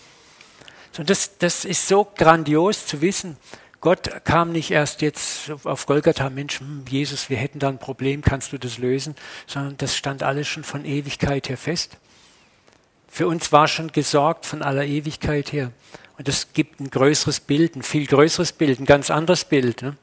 [0.92, 3.38] So, das, das ist so grandios zu wissen.
[3.88, 8.22] Gott kam nicht erst jetzt auf Golgatha, Mensch, hm, Jesus, wir hätten da ein Problem,
[8.22, 9.16] kannst du das lösen?
[9.46, 11.96] Sondern das stand alles schon von Ewigkeit her fest.
[13.08, 15.72] Für uns war schon gesorgt von aller Ewigkeit her.
[16.18, 19.82] Und das gibt ein größeres Bild, ein viel größeres Bild, ein ganz anderes Bild.
[19.82, 19.96] Ne?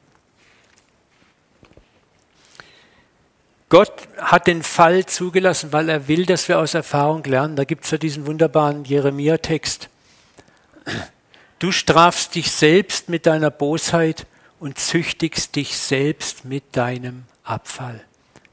[3.69, 7.55] Gott hat den Fall zugelassen, weil er will, dass wir aus Erfahrung lernen.
[7.55, 9.89] Da gibt es ja diesen wunderbaren Jeremia-Text.
[11.59, 14.27] Du strafst dich selbst mit deiner Bosheit
[14.59, 18.03] und züchtigst dich selbst mit deinem Abfall.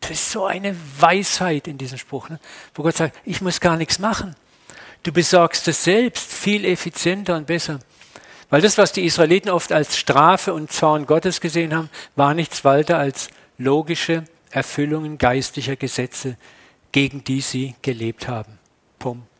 [0.00, 2.38] Das ist so eine Weisheit in diesem Spruch, ne?
[2.74, 4.34] wo Gott sagt, ich muss gar nichts machen.
[5.02, 7.80] Du besorgst es selbst viel effizienter und besser.
[8.50, 12.64] Weil das, was die Israeliten oft als Strafe und Zorn Gottes gesehen haben, war nichts
[12.64, 16.36] weiter als logische Erfüllungen geistlicher Gesetze,
[16.92, 18.58] gegen die sie gelebt haben.
[18.98, 19.31] Punkt.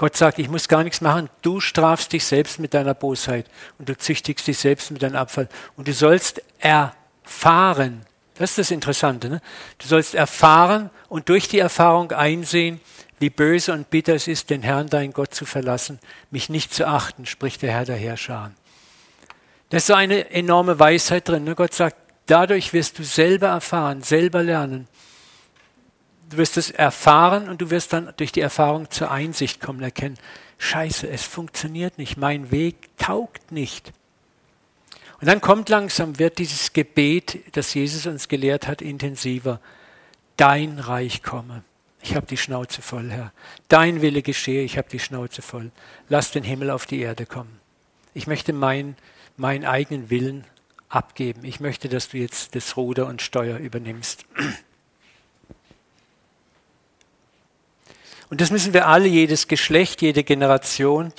[0.00, 1.28] Gott sagt, ich muss gar nichts machen.
[1.42, 3.44] Du strafst dich selbst mit deiner Bosheit
[3.78, 5.46] und du züchtigst dich selbst mit deinem Abfall.
[5.76, 8.06] Und du sollst erfahren.
[8.36, 9.28] Das ist das Interessante.
[9.28, 9.42] Ne?
[9.76, 12.80] Du sollst erfahren und durch die Erfahrung einsehen,
[13.18, 15.98] wie böse und bitter es ist, den Herrn, dein Gott, zu verlassen,
[16.30, 18.52] mich nicht zu achten, spricht der Herr der Herrscher.
[19.68, 21.44] Da ist so eine enorme Weisheit drin.
[21.44, 21.54] Ne?
[21.54, 24.88] Gott sagt, dadurch wirst du selber erfahren, selber lernen,
[26.30, 30.16] du wirst es erfahren und du wirst dann durch die Erfahrung zur Einsicht kommen, erkennen,
[30.58, 33.92] scheiße, es funktioniert nicht, mein Weg taugt nicht.
[35.20, 39.60] Und dann kommt langsam, wird dieses Gebet, das Jesus uns gelehrt hat, intensiver.
[40.36, 41.62] Dein Reich komme.
[42.02, 43.32] Ich habe die Schnauze voll, Herr.
[43.68, 45.70] Dein Wille geschehe, ich habe die Schnauze voll.
[46.08, 47.60] Lass den Himmel auf die Erde kommen.
[48.14, 48.96] Ich möchte meinen
[49.36, 50.44] mein eigenen Willen
[50.88, 51.44] abgeben.
[51.44, 54.24] Ich möchte, dass du jetzt das Ruder und Steuer übernimmst.
[58.30, 61.12] Und das müssen wir alle, jedes Geschlecht, jede Generation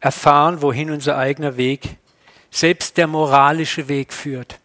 [0.00, 1.96] erfahren, wohin unser eigener Weg,
[2.50, 4.58] selbst der moralische Weg führt.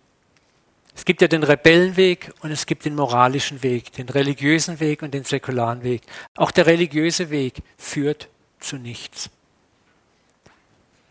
[0.95, 5.13] Es gibt ja den Rebellenweg und es gibt den moralischen Weg, den religiösen Weg und
[5.13, 6.01] den säkularen Weg.
[6.35, 8.27] Auch der religiöse Weg führt
[8.59, 9.29] zu nichts.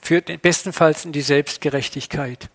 [0.01, 2.51] Führt bestenfalls in die Selbstgerechtigkeit.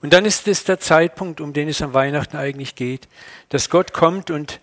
[0.00, 3.08] Und dann ist es der Zeitpunkt, um den es am Weihnachten eigentlich geht,
[3.48, 4.60] dass Gott kommt und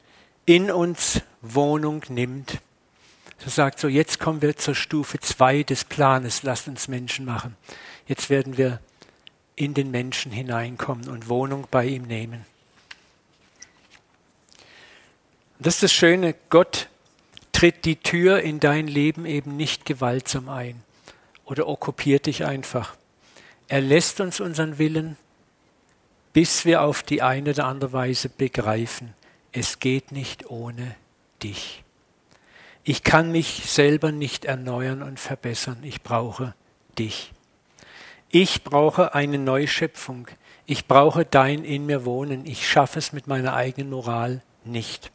[0.50, 2.58] in uns Wohnung nimmt.
[3.46, 7.56] Er sagt so, jetzt kommen wir zur Stufe 2 des Planes, lasst uns Menschen machen.
[8.08, 8.80] Jetzt werden wir
[9.56, 12.48] in den Menschen hineinkommen und Wohnung bei ihm nehmen.
[15.60, 16.88] Das ist das Schöne, Gott
[17.52, 20.82] tritt die Tür in dein Leben eben nicht gewaltsam ein
[21.46, 22.96] oder okkupiert dich einfach.
[23.68, 25.16] Er lässt uns unseren Willen,
[26.34, 29.14] bis wir auf die eine oder andere Weise begreifen,
[29.52, 30.96] es geht nicht ohne
[31.42, 31.84] dich.
[32.84, 36.56] Ich kann mich selber nicht erneuern und verbessern, ich brauche
[36.98, 37.32] dich.
[38.30, 40.28] Ich brauche eine Neuschöpfung.
[40.66, 42.46] Ich brauche dein in mir Wohnen.
[42.46, 45.12] Ich schaffe es mit meiner eigenen Moral nicht.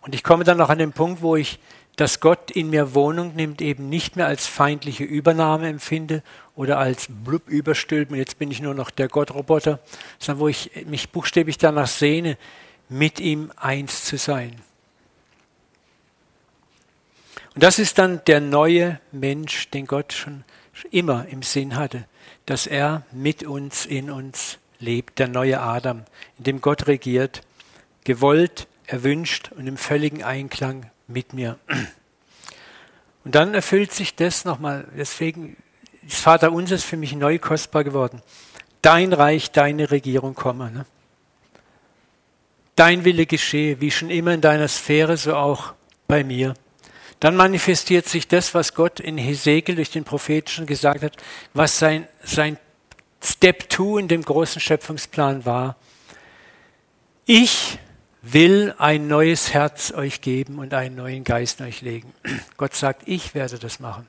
[0.00, 1.58] Und ich komme dann noch an den Punkt, wo ich,
[1.98, 6.22] dass Gott in mir Wohnung nimmt, eben nicht mehr als feindliche Übernahme empfinde
[6.54, 9.80] oder als blub überstülpen, jetzt bin ich nur noch der Gottroboter,
[10.20, 12.38] sondern wo ich mich buchstäblich danach sehne,
[12.88, 14.62] mit ihm eins zu sein.
[17.56, 20.44] Und das ist dann der neue Mensch, den Gott schon
[20.92, 22.06] immer im Sinn hatte,
[22.46, 26.04] dass er mit uns, in uns lebt, der neue Adam,
[26.38, 27.40] in dem Gott regiert,
[28.04, 31.58] gewollt, erwünscht und im völligen Einklang mit mir.
[33.24, 35.56] Und dann erfüllt sich das nochmal, deswegen
[36.06, 38.22] ist Vater unser für mich neu kostbar geworden.
[38.80, 40.70] Dein Reich, deine Regierung komme.
[40.70, 40.86] Ne?
[42.76, 45.74] Dein Wille geschehe, wie schon immer in deiner Sphäre, so auch
[46.06, 46.54] bei mir.
[47.20, 51.16] Dann manifestiert sich das, was Gott in Hesekiel durch den Prophetischen gesagt hat,
[51.52, 52.56] was sein, sein
[53.20, 55.76] Step 2 in dem großen Schöpfungsplan war.
[57.26, 57.78] Ich
[58.32, 62.12] will ein neues Herz euch geben und einen neuen Geist in euch legen.
[62.56, 64.06] Gott sagt, ich werde das machen.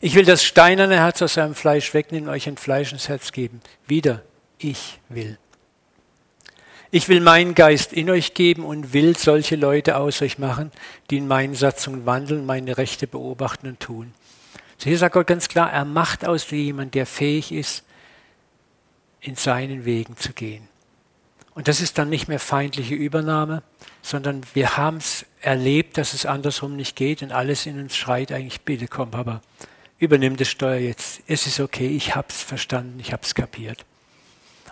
[0.00, 3.32] Ich will das steinerne Herz aus eurem Fleisch wegnehmen und euch ein Fleisch ins Herz
[3.32, 3.60] geben.
[3.86, 4.22] Wieder,
[4.58, 5.38] ich will.
[6.90, 10.70] Ich will meinen Geist in euch geben und will solche Leute aus euch machen,
[11.10, 14.14] die in meinen Satzungen wandeln, meine Rechte beobachten und tun.
[14.78, 17.82] So hier sagt Gott ganz klar, er macht aus dir jemand, der fähig ist,
[19.20, 20.68] in seinen Wegen zu gehen.
[21.54, 23.62] Und das ist dann nicht mehr feindliche Übernahme,
[24.02, 28.32] sondern wir haben es erlebt, dass es andersrum nicht geht und alles in uns schreit
[28.32, 29.40] eigentlich, bitte komm, Papa,
[29.98, 31.22] übernimm das Steuer jetzt.
[31.28, 33.84] Es ist okay, ich hab's verstanden, ich hab's kapiert.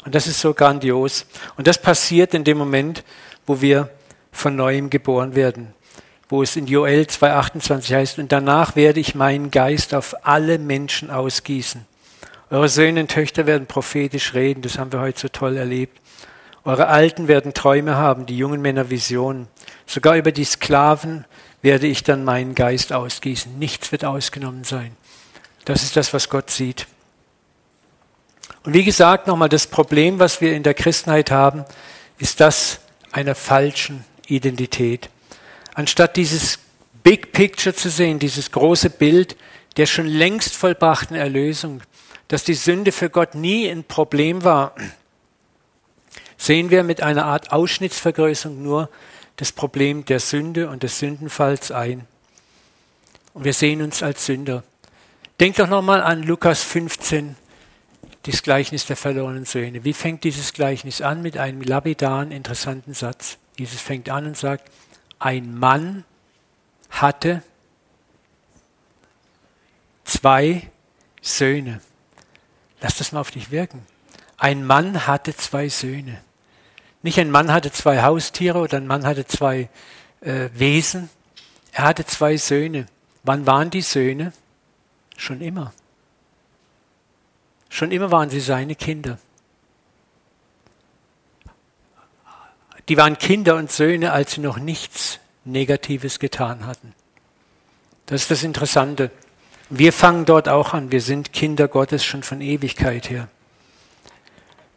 [0.05, 1.27] Und das ist so grandios.
[1.57, 3.05] Und das passiert in dem Moment,
[3.47, 3.88] wo wir
[4.33, 5.75] von neuem geboren werden.
[6.29, 11.11] Wo es in Joel 2,28 heißt, und danach werde ich meinen Geist auf alle Menschen
[11.11, 11.87] ausgießen.
[12.51, 15.99] Eure Söhne und Töchter werden prophetisch reden, das haben wir heute so toll erlebt.
[16.64, 19.48] Eure Alten werden Träume haben, die jungen Männer Visionen.
[19.87, 21.25] Sogar über die Sklaven
[21.61, 23.59] werde ich dann meinen Geist ausgießen.
[23.59, 24.96] Nichts wird ausgenommen sein.
[25.64, 26.87] Das ist das, was Gott sieht.
[28.64, 31.64] Und wie gesagt, nochmal das Problem, was wir in der Christenheit haben,
[32.18, 35.11] ist das einer falschen Identität.
[35.75, 36.59] Anstatt dieses
[37.03, 39.37] Big Picture zu sehen, dieses große Bild
[39.77, 41.83] der schon längst vollbrachten Erlösung,
[42.29, 44.75] dass die Sünde für Gott nie ein Problem war,
[46.42, 48.88] sehen wir mit einer Art Ausschnittsvergrößerung nur
[49.37, 52.07] das Problem der Sünde und des Sündenfalls ein.
[53.33, 54.64] Und wir sehen uns als Sünder.
[55.38, 57.37] Denkt doch nochmal an Lukas 15,
[58.24, 59.85] das Gleichnis der verlorenen Söhne.
[59.85, 61.22] Wie fängt dieses Gleichnis an?
[61.22, 63.38] Mit einem lapidaren, interessanten Satz.
[63.57, 64.68] Jesus fängt an und sagt,
[65.20, 66.05] ein Mann
[66.90, 67.42] hatte
[70.05, 70.68] zwei
[71.20, 71.81] Söhne.
[72.81, 73.87] Lass das mal auf dich wirken.
[74.37, 76.20] Ein Mann hatte zwei Söhne.
[77.02, 79.68] Nicht ein Mann hatte zwei Haustiere oder ein Mann hatte zwei
[80.20, 81.10] äh, Wesen.
[81.72, 82.86] Er hatte zwei Söhne.
[83.24, 84.32] Wann waren die Söhne?
[85.16, 85.72] Schon immer.
[87.68, 89.18] Schon immer waren sie seine Kinder.
[92.88, 96.94] Die waren Kinder und Söhne, als sie noch nichts Negatives getan hatten.
[98.06, 99.10] Das ist das Interessante.
[99.70, 100.92] Wir fangen dort auch an.
[100.92, 103.28] Wir sind Kinder Gottes schon von Ewigkeit her.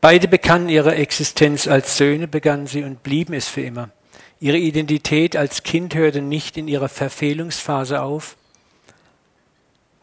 [0.08, 3.89] Beide bekannten ihre Existenz als Söhne, begannen sie und blieben es für immer.
[4.39, 8.38] Ihre Identität als Kind hörte nicht in ihrer Verfehlungsphase auf,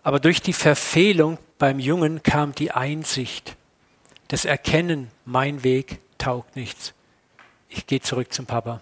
[0.03, 3.55] aber durch die Verfehlung beim Jungen kam die Einsicht,
[4.27, 6.95] das Erkennen, mein Weg taugt nichts.
[7.69, 8.81] Ich gehe zurück zum Papa.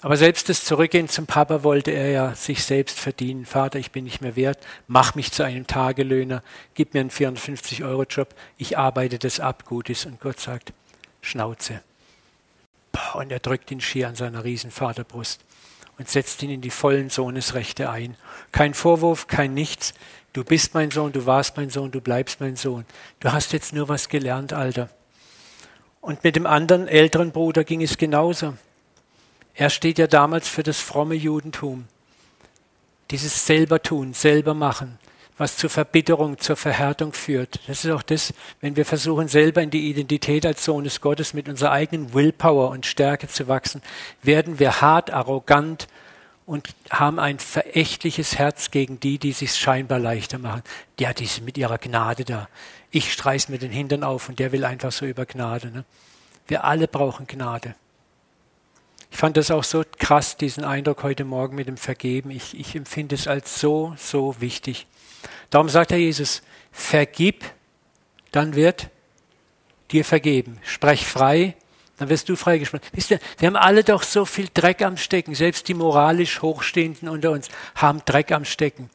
[0.00, 3.44] Aber selbst das Zurückgehen zum Papa wollte er ja sich selbst verdienen.
[3.44, 6.42] Vater, ich bin nicht mehr wert, mach mich zu einem Tagelöhner,
[6.74, 10.06] gib mir einen 450-Euro-Job, ich arbeite das ab, gut ist.
[10.06, 10.72] Und Gott sagt,
[11.20, 11.80] Schnauze.
[13.14, 15.40] Und er drückt ihn schier an seiner Riesenvaterbrust
[15.98, 18.16] und setzt ihn in die vollen Sohnesrechte ein.
[18.52, 19.94] Kein Vorwurf, kein Nichts.
[20.32, 22.84] Du bist mein Sohn, du warst mein Sohn, du bleibst mein Sohn.
[23.18, 24.90] Du hast jetzt nur was gelernt, Alter.
[26.00, 28.54] Und mit dem anderen älteren Bruder ging es genauso.
[29.58, 31.88] Er steht ja damals für das fromme Judentum.
[33.10, 35.00] Dieses selber tun, selber machen,
[35.36, 37.58] was zur Verbitterung, zur Verhärtung führt.
[37.66, 41.34] Das ist auch das, wenn wir versuchen, selber in die Identität als Sohn des Gottes
[41.34, 43.82] mit unserer eigenen Willpower und Stärke zu wachsen,
[44.22, 45.88] werden wir hart, arrogant
[46.46, 50.62] und haben ein verächtliches Herz gegen die, die sich scheinbar leichter machen.
[51.00, 52.48] Ja, die sind mit ihrer Gnade da.
[52.92, 55.72] Ich streiß mir den Hintern auf und der will einfach so über Gnade.
[55.72, 55.84] Ne?
[56.46, 57.74] Wir alle brauchen Gnade.
[59.10, 62.30] Ich fand das auch so krass, diesen Eindruck heute Morgen mit dem Vergeben.
[62.30, 64.86] Ich, ich empfinde es als so, so wichtig.
[65.50, 67.44] Darum sagt Herr Jesus, vergib,
[68.30, 68.90] dann wird
[69.90, 70.58] dir vergeben.
[70.62, 71.56] Sprech frei,
[71.96, 72.84] dann wirst du freigesprochen.
[72.92, 75.34] Wisst ihr, wir haben alle doch so viel Dreck am Stecken.
[75.34, 78.90] Selbst die moralisch Hochstehenden unter uns haben Dreck am Stecken.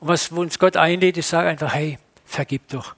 [0.00, 2.94] Und was uns Gott einlädt, ist, sag einfach, hey, vergib doch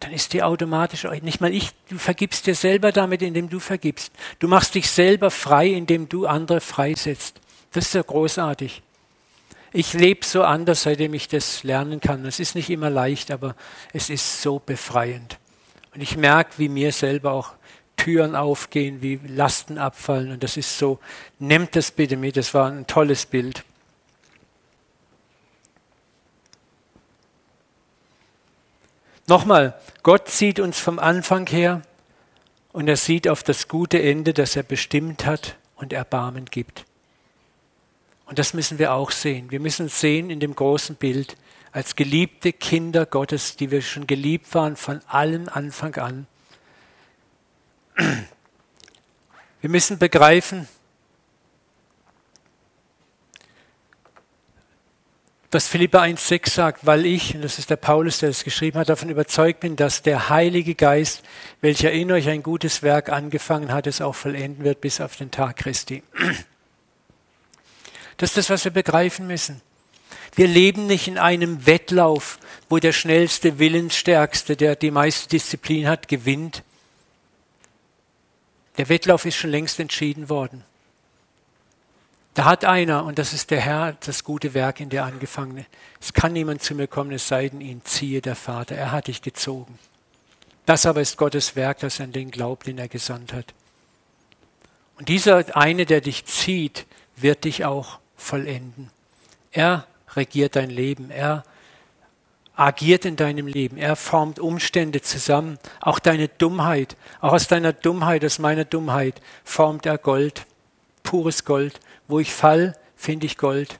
[0.00, 4.12] dann ist die automatisch, nicht mal ich, du vergibst dir selber damit, indem du vergibst.
[4.38, 7.38] Du machst dich selber frei, indem du andere freisetzt.
[7.72, 8.82] Das ist ja großartig.
[9.72, 12.24] Ich lebe so anders, seitdem ich das lernen kann.
[12.24, 13.54] Es ist nicht immer leicht, aber
[13.92, 15.38] es ist so befreiend.
[15.94, 17.52] Und ich merke, wie mir selber auch
[17.96, 20.32] Türen aufgehen, wie Lasten abfallen.
[20.32, 20.98] Und das ist so,
[21.38, 22.36] nehmt das bitte mit.
[22.36, 23.64] Das war ein tolles Bild.
[29.30, 31.82] Nochmal, Gott sieht uns vom Anfang her
[32.72, 36.84] und er sieht auf das gute Ende, das er bestimmt hat und Erbarmen gibt.
[38.26, 39.52] Und das müssen wir auch sehen.
[39.52, 41.36] Wir müssen sehen in dem großen Bild
[41.70, 46.26] als geliebte Kinder Gottes, die wir schon geliebt waren von allem Anfang an.
[49.60, 50.66] Wir müssen begreifen,
[55.52, 58.88] was Philippa 1,6 sagt, weil ich, und das ist der Paulus, der es geschrieben hat,
[58.88, 61.22] davon überzeugt bin, dass der Heilige Geist,
[61.60, 65.32] welcher in euch ein gutes Werk angefangen hat, es auch vollenden wird bis auf den
[65.32, 66.04] Tag Christi.
[68.16, 69.60] Das ist das, was wir begreifen müssen.
[70.36, 76.06] Wir leben nicht in einem Wettlauf, wo der schnellste, willensstärkste, der die meiste Disziplin hat,
[76.06, 76.62] gewinnt.
[78.78, 80.62] Der Wettlauf ist schon längst entschieden worden.
[82.40, 85.66] Da hat einer, und das ist der Herr, das gute Werk in der Angefangene.
[86.00, 88.76] Es kann niemand zu mir kommen, es sei denn, ihn ziehe der Vater.
[88.76, 89.78] Er hat dich gezogen.
[90.64, 93.52] Das aber ist Gottes Werk, das an den glaubt, den er gesandt hat.
[94.96, 98.88] Und dieser eine, der dich zieht, wird dich auch vollenden.
[99.52, 101.10] Er regiert dein Leben.
[101.10, 101.42] Er
[102.56, 103.76] agiert in deinem Leben.
[103.76, 105.58] Er formt Umstände zusammen.
[105.82, 110.46] Auch deine Dummheit, auch aus deiner Dummheit, aus meiner Dummheit formt er Gold,
[111.02, 113.78] pures Gold wo ich fall, finde ich Gold.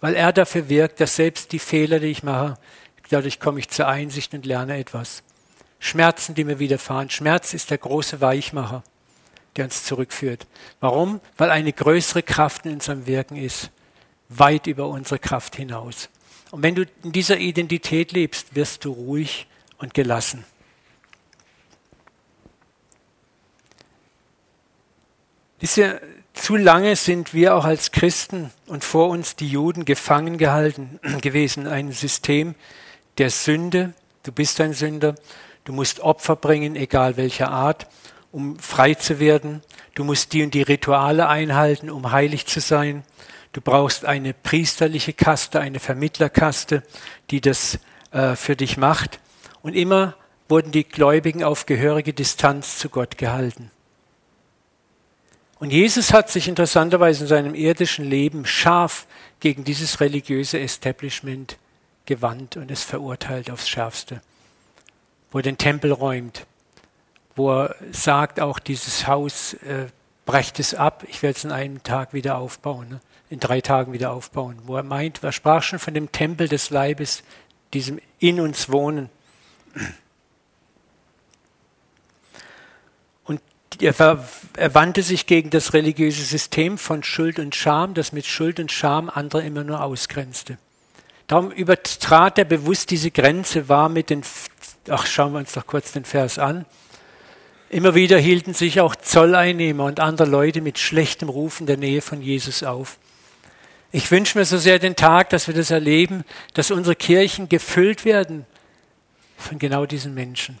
[0.00, 2.58] Weil er dafür wirkt, dass selbst die Fehler, die ich mache,
[3.10, 5.22] dadurch komme ich zur Einsicht und lerne etwas.
[5.78, 7.10] Schmerzen, die mir widerfahren.
[7.10, 8.82] Schmerz ist der große Weichmacher,
[9.56, 10.46] der uns zurückführt.
[10.80, 11.20] Warum?
[11.36, 13.70] Weil eine größere Kraft in unserem Wirken ist,
[14.28, 16.08] weit über unsere Kraft hinaus.
[16.50, 19.46] Und wenn du in dieser Identität lebst, wirst du ruhig
[19.78, 20.44] und gelassen.
[25.62, 26.00] Diese
[26.40, 31.66] zu lange sind wir auch als Christen und vor uns die Juden gefangen gehalten gewesen.
[31.66, 32.54] Ein System
[33.18, 33.92] der Sünde.
[34.22, 35.14] Du bist ein Sünder.
[35.64, 37.86] Du musst Opfer bringen, egal welcher Art,
[38.32, 39.62] um frei zu werden.
[39.94, 43.04] Du musst die und die Rituale einhalten, um heilig zu sein.
[43.52, 46.82] Du brauchst eine priesterliche Kaste, eine Vermittlerkaste,
[47.30, 47.78] die das
[48.12, 49.20] äh, für dich macht.
[49.60, 50.14] Und immer
[50.48, 53.70] wurden die Gläubigen auf gehörige Distanz zu Gott gehalten.
[55.60, 59.06] Und Jesus hat sich interessanterweise in seinem irdischen Leben scharf
[59.40, 61.58] gegen dieses religiöse Establishment
[62.06, 64.22] gewandt und es verurteilt aufs Schärfste.
[65.30, 66.46] Wo er den Tempel räumt,
[67.36, 69.88] wo er sagt, auch dieses Haus äh,
[70.24, 73.00] brecht es ab, ich werde es in einem Tag wieder aufbauen, ne?
[73.28, 74.56] in drei Tagen wieder aufbauen.
[74.64, 77.22] Wo er meint, er sprach schon von dem Tempel des Leibes,
[77.74, 79.10] diesem in uns Wohnen.
[83.80, 84.24] Er,
[84.56, 88.72] er wandte sich gegen das religiöse System von Schuld und Scham, das mit Schuld und
[88.72, 90.58] Scham andere immer nur ausgrenzte.
[91.26, 94.22] Darum übertrat er bewusst diese Grenze, war mit den,
[94.88, 96.66] ach schauen wir uns doch kurz den Vers an.
[97.68, 102.02] Immer wieder hielten sich auch Zolleinnehmer und andere Leute mit schlechtem Ruf in der Nähe
[102.02, 102.98] von Jesus auf.
[103.92, 108.04] Ich wünsche mir so sehr den Tag, dass wir das erleben, dass unsere Kirchen gefüllt
[108.04, 108.44] werden
[109.36, 110.58] von genau diesen Menschen,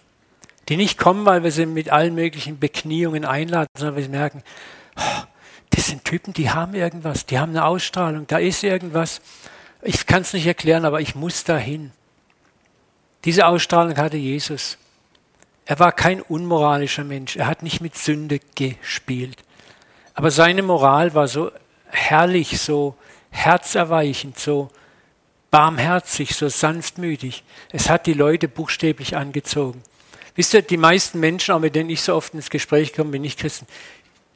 [0.70, 4.44] die nicht kommen, weil wir sie mit allen möglichen Bekniungen einladen, sondern wir merken,
[4.96, 5.24] oh,
[5.70, 9.20] das sind Typen, die haben irgendwas, die haben eine Ausstrahlung, da ist irgendwas.
[9.82, 11.90] Ich kann es nicht erklären, aber ich muss dahin.
[13.24, 14.78] Diese Ausstrahlung hatte Jesus.
[15.66, 19.42] Er war kein unmoralischer Mensch, er hat nicht mit Sünde gespielt.
[20.14, 21.50] Aber seine Moral war so
[21.86, 22.94] herrlich, so
[23.30, 24.70] herzerweichend, so
[25.50, 27.42] barmherzig, so sanftmütig.
[27.72, 29.82] Es hat die Leute buchstäblich angezogen.
[30.34, 33.24] Wisst ihr, die meisten Menschen, auch mit denen ich so oft ins Gespräch komme, bin
[33.24, 33.66] ich Christen,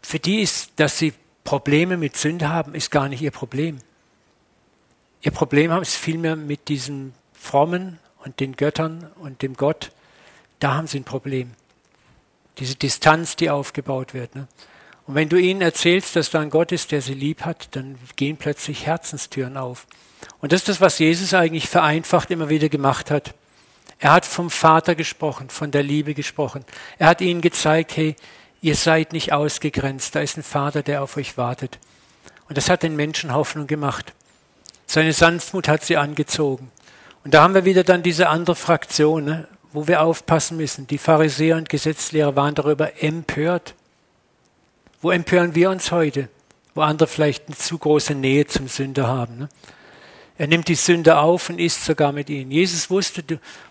[0.03, 1.15] für die ist, dass sie
[1.45, 3.79] Probleme mit Sünde haben, ist gar nicht ihr Problem.
[5.23, 9.93] Ihr Problem haben es vielmehr mit diesem Frommen und den Göttern und dem Gott.
[10.59, 11.53] Da haben sie ein Problem.
[12.59, 14.35] Diese Distanz, die aufgebaut wird.
[14.35, 14.47] Ne?
[15.07, 17.99] Und wenn du ihnen erzählst, dass da ein Gott ist, der sie lieb hat, dann
[18.17, 19.87] gehen plötzlich Herzenstüren auf.
[20.41, 23.35] Und das ist das, was Jesus eigentlich vereinfacht immer wieder gemacht hat.
[23.99, 26.65] Er hat vom Vater gesprochen, von der Liebe gesprochen.
[26.99, 28.17] Er hat ihnen gezeigt, hey,
[28.61, 31.79] ihr seid nicht ausgegrenzt, da ist ein Vater, der auf euch wartet.
[32.49, 34.13] Und das hat den Menschen Hoffnung gemacht.
[34.87, 36.71] Seine Sanftmut hat sie angezogen.
[37.25, 40.87] Und da haben wir wieder dann diese andere Fraktion, ne, wo wir aufpassen müssen.
[40.87, 43.75] Die Pharisäer und Gesetzlehrer waren darüber empört.
[45.01, 46.29] Wo empören wir uns heute?
[46.75, 49.39] Wo andere vielleicht eine zu große Nähe zum Sünder haben.
[49.39, 49.49] Ne?
[50.37, 52.51] Er nimmt die Sünder auf und isst sogar mit ihnen.
[52.51, 53.23] Jesus wusste,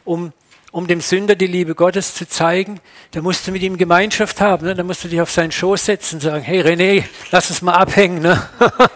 [0.05, 0.31] um,
[0.71, 2.79] um dem Sünder die Liebe Gottes zu zeigen,
[3.11, 4.65] da musst du mit ihm Gemeinschaft haben.
[4.65, 4.73] Ne?
[4.73, 7.73] Da musst du dich auf seinen Schoß setzen und sagen, hey René, lass uns mal
[7.73, 8.21] abhängen.
[8.21, 8.49] Ne?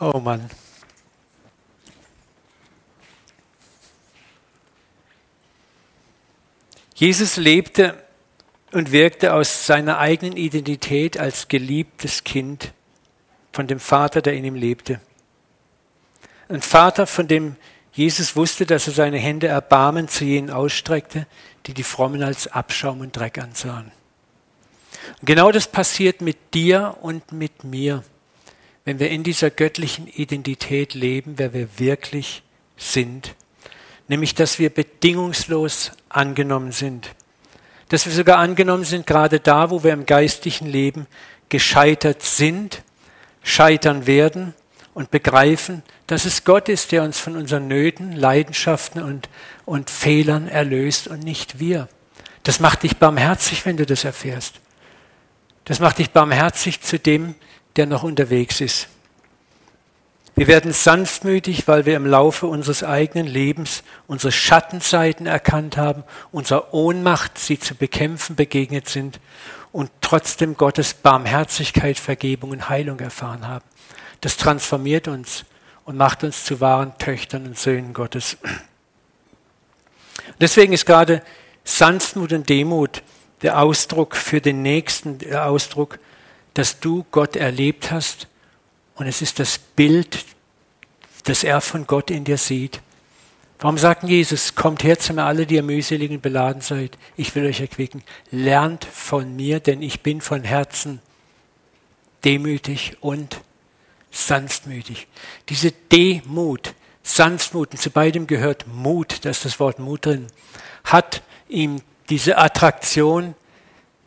[0.00, 0.48] oh Mann.
[6.94, 8.02] Jesus lebte
[8.70, 12.72] und wirkte aus seiner eigenen Identität als geliebtes Kind
[13.52, 15.00] von dem Vater, der in ihm lebte.
[16.48, 17.56] Ein Vater, von dem
[17.92, 21.26] Jesus wusste, dass er seine Hände erbarmen zu jenen ausstreckte,
[21.66, 23.92] die die Frommen als Abschaum und Dreck ansahen.
[25.20, 28.02] Und genau das passiert mit dir und mit mir,
[28.84, 32.42] wenn wir in dieser göttlichen Identität leben, wer wir wirklich
[32.76, 33.34] sind,
[34.08, 37.14] nämlich dass wir bedingungslos angenommen sind
[37.92, 41.06] dass wir sogar angenommen sind, gerade da, wo wir im geistlichen Leben
[41.50, 42.82] gescheitert sind,
[43.42, 44.54] scheitern werden
[44.94, 49.28] und begreifen, dass es Gott ist, der uns von unseren Nöten, Leidenschaften und,
[49.64, 51.88] und Fehlern erlöst und nicht wir.
[52.42, 54.60] Das macht dich barmherzig, wenn du das erfährst.
[55.64, 57.34] Das macht dich barmherzig zu dem,
[57.76, 58.88] der noch unterwegs ist.
[60.34, 66.72] Wir werden sanftmütig, weil wir im Laufe unseres eigenen Lebens unsere Schattenseiten erkannt haben, unserer
[66.72, 69.20] Ohnmacht, sie zu bekämpfen, begegnet sind
[69.72, 73.64] und trotzdem Gottes Barmherzigkeit, Vergebung und Heilung erfahren haben.
[74.22, 75.44] Das transformiert uns
[75.84, 78.38] und macht uns zu wahren Töchtern und Söhnen Gottes.
[80.40, 81.22] Deswegen ist gerade
[81.64, 83.02] Sanftmut und Demut
[83.42, 85.98] der Ausdruck für den Nächsten, der Ausdruck,
[86.54, 88.28] dass du Gott erlebt hast
[88.94, 90.24] und es ist das Bild,
[91.24, 92.80] das er von Gott in dir sieht.
[93.58, 97.34] Warum sagt Jesus, kommt her zu mir alle, die ihr mühselig und beladen seid, ich
[97.34, 98.02] will euch erquicken.
[98.30, 101.00] Lernt von mir, denn ich bin von Herzen
[102.24, 103.40] demütig und
[104.10, 105.06] sanftmütig.
[105.48, 106.74] Diese Demut,
[107.04, 110.26] Sanftmut, und zu beidem gehört Mut, da ist das Wort Mut drin,
[110.84, 113.34] hat ihm diese Attraktion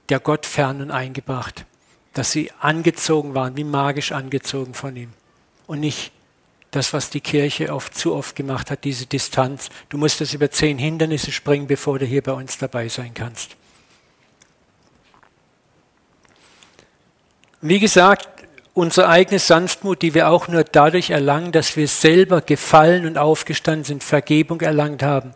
[0.09, 1.65] der Gottfernen eingebracht
[2.15, 5.11] dass sie angezogen waren, wie magisch angezogen von ihm.
[5.67, 6.11] Und nicht
[6.71, 9.69] das, was die Kirche oft zu oft gemacht hat, diese Distanz.
[9.89, 13.57] Du musst es über zehn Hindernisse springen, bevor du hier bei uns dabei sein kannst.
[17.61, 23.05] Wie gesagt, unsere eigene Sanftmut, die wir auch nur dadurch erlangen, dass wir selber gefallen
[23.05, 25.33] und aufgestanden sind, Vergebung erlangt haben,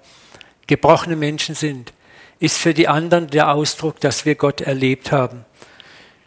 [0.65, 1.91] gebrochene Menschen sind,
[2.39, 5.43] ist für die anderen der Ausdruck, dass wir Gott erlebt haben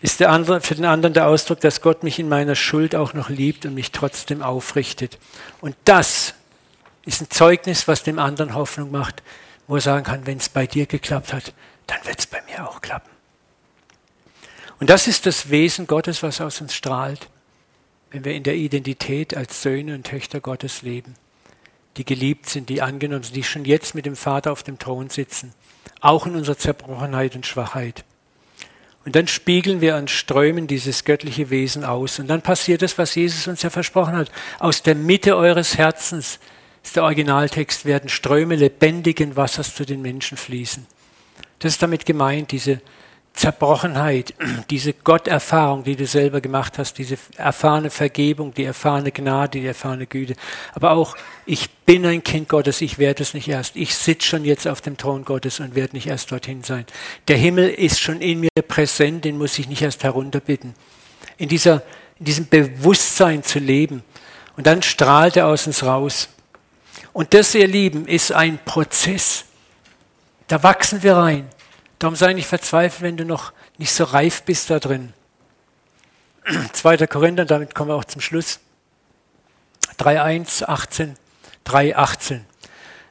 [0.03, 3.14] ist der andere, für den anderen der Ausdruck, dass Gott mich in meiner Schuld auch
[3.14, 5.18] noch liebt und mich trotzdem aufrichtet.
[5.61, 6.34] Und das
[7.07, 9.22] ist ein Zeugnis, was dem anderen Hoffnung macht,
[9.68, 11.55] wo er sagen kann, wenn es bei dir geklappt hat,
[11.86, 13.11] dann wird es bei mir auch klappen.
[14.80, 17.28] Und das ist das Wesen Gottes, was aus uns strahlt,
[18.11, 21.14] wenn wir in der Identität als Söhne und Töchter Gottes leben,
[21.96, 25.11] die geliebt sind, die angenommen sind, die schon jetzt mit dem Vater auf dem Thron
[25.11, 25.55] sitzen,
[26.00, 28.05] auch in unserer Zerbrochenheit und Schwachheit.
[29.05, 32.18] Und dann spiegeln wir an Strömen dieses göttliche Wesen aus.
[32.18, 34.30] Und dann passiert das, was Jesus uns ja versprochen hat.
[34.61, 36.38] Aus der Mitte eures Herzens,
[36.84, 40.86] ist der Originaltext, werden Ströme lebendigen Wassers zu den Menschen fließen.
[41.59, 42.80] Das ist damit gemeint, diese
[43.35, 44.35] Zerbrochenheit,
[44.70, 50.07] diese Gotterfahrung, die du selber gemacht hast, diese erfahrene Vergebung, die erfahrene Gnade, die erfahrene
[50.07, 50.35] Güte.
[50.74, 51.16] Aber auch,
[51.47, 53.74] ich bin ein Kind Gottes, ich werde es nicht erst.
[53.74, 56.85] Ich sitze schon jetzt auf dem Thron Gottes und werde nicht erst dorthin sein.
[57.26, 60.74] Der Himmel ist schon in mir präsent, den muss ich nicht erst herunterbitten.
[61.39, 61.83] In, dieser,
[62.18, 64.05] in diesem Bewusstsein zu leben.
[64.59, 66.28] Und dann strahlt er aus uns raus.
[67.14, 69.47] Und das, ihr Lieben, ist ein Prozess.
[70.49, 71.49] Da wachsen wir rein.
[72.03, 75.12] Darum sei nicht verzweifelt, wenn du noch nicht so reif bist da drin.
[76.72, 77.07] 2.
[77.07, 78.59] Korinther, damit kommen wir auch zum Schluss.
[80.00, 81.14] 3.1, 18,
[81.62, 82.44] 3, 18.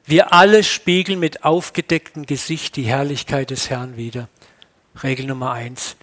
[0.04, 4.28] Wir alle spiegeln mit aufgedecktem Gesicht die Herrlichkeit des Herrn wider.
[5.02, 5.96] Regel Nummer 1.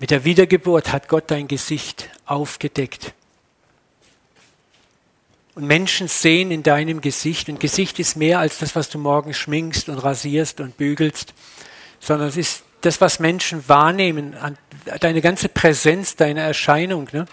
[0.00, 3.14] Mit der Wiedergeburt hat Gott dein Gesicht aufgedeckt.
[5.54, 9.36] Und Menschen sehen in deinem Gesicht, und Gesicht ist mehr als das, was du morgens
[9.36, 11.34] schminkst und rasierst und bügelst
[12.02, 14.36] sondern es ist das, was Menschen wahrnehmen,
[15.00, 17.08] deine ganze Präsenz, deine Erscheinung.
[17.12, 17.26] Ne?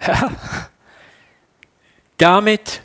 [0.00, 0.30] Ja.
[2.16, 2.82] Damit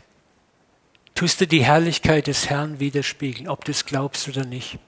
[1.14, 4.80] tust du die Herrlichkeit des Herrn widerspiegeln, ob du es glaubst oder nicht.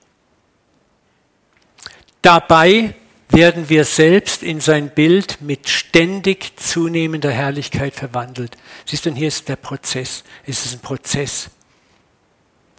[2.24, 2.96] Dabei
[3.30, 8.58] werden wir selbst in sein Bild mit ständig zunehmender Herrlichkeit verwandelt.
[8.86, 10.24] Siehst du, hier ist der Prozess.
[10.46, 11.52] Es ist ein Prozess.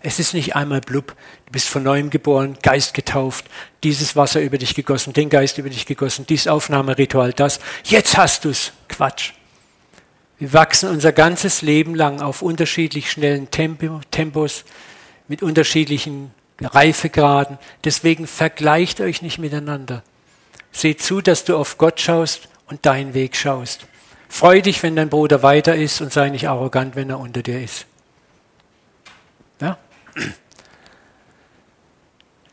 [0.02, 1.14] Es ist nicht einmal blub,
[1.46, 3.44] du bist von neuem geboren, Geist getauft,
[3.84, 7.60] dieses Wasser über dich gegossen, den Geist über dich gegossen, dies Aufnahmeritual, das.
[7.84, 8.72] Jetzt hast du's.
[8.88, 9.32] Quatsch.
[10.38, 14.64] Wir wachsen unser ganzes Leben lang auf unterschiedlich schnellen Tempo, Tempos,
[15.28, 17.58] mit unterschiedlichen Reifegraden.
[17.84, 20.02] Deswegen vergleicht euch nicht miteinander.
[20.72, 23.86] Seht zu, dass du auf Gott schaust und deinen Weg schaust.
[24.28, 27.62] Freu dich, wenn dein Bruder weiter ist und sei nicht arrogant, wenn er unter dir
[27.62, 27.86] ist.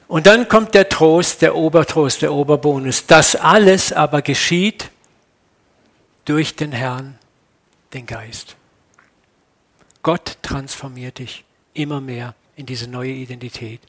[0.10, 3.06] Und dann kommt der Trost, der Obertrost, der Oberbonus.
[3.06, 4.90] Das alles aber geschieht
[6.26, 7.20] durch den Herrn,
[7.94, 8.56] den Geist.
[10.02, 11.46] Gott transformiert dich
[11.76, 13.82] immer mehr in diese neue Identität.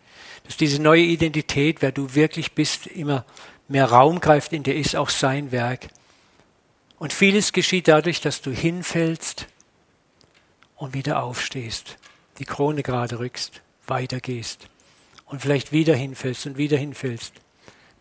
[0.44, 3.24] Dass diese neue Identität, wer du wirklich bist, immer
[3.66, 5.88] mehr Raum greift in dir, ist auch sein Werk.
[6.98, 9.46] Und vieles geschieht dadurch, dass du hinfällst
[10.76, 11.96] und wieder aufstehst
[12.40, 14.68] die Krone gerade rückst, weitergehst
[15.26, 17.34] und vielleicht wieder hinfällst und wieder hinfällst,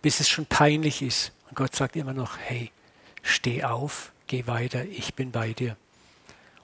[0.02, 1.34] bis es schon peinlich ist.
[1.50, 2.72] Und Gott sagt immer noch, hey,
[3.22, 5.76] steh auf, geh weiter, ich bin bei dir.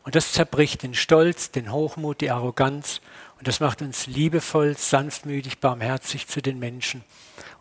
[0.03, 3.01] Und das zerbricht den Stolz, den Hochmut, die Arroganz
[3.38, 7.03] und das macht uns liebevoll, sanftmütig, barmherzig zu den Menschen.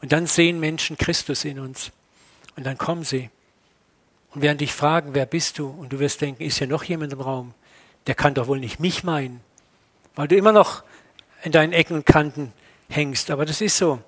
[0.01, 1.91] Und dann sehen Menschen Christus in uns
[2.55, 3.31] und dann kommen sie
[4.31, 5.69] und werden dich fragen, wer bist du?
[5.69, 7.55] Und du wirst denken, ist ja noch jemand im Raum?
[8.07, 9.41] Der kann doch wohl nicht mich meinen
[10.15, 10.83] weil du immer noch
[11.43, 12.53] in deinen Ecken und Kanten
[12.89, 13.31] hängst.
[13.31, 14.03] Aber das ist so.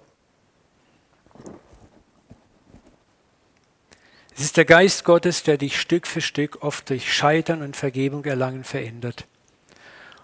[4.35, 8.25] Es ist der Geist Gottes, der dich Stück für Stück oft durch Scheitern und Vergebung
[8.25, 9.27] erlangen verändert.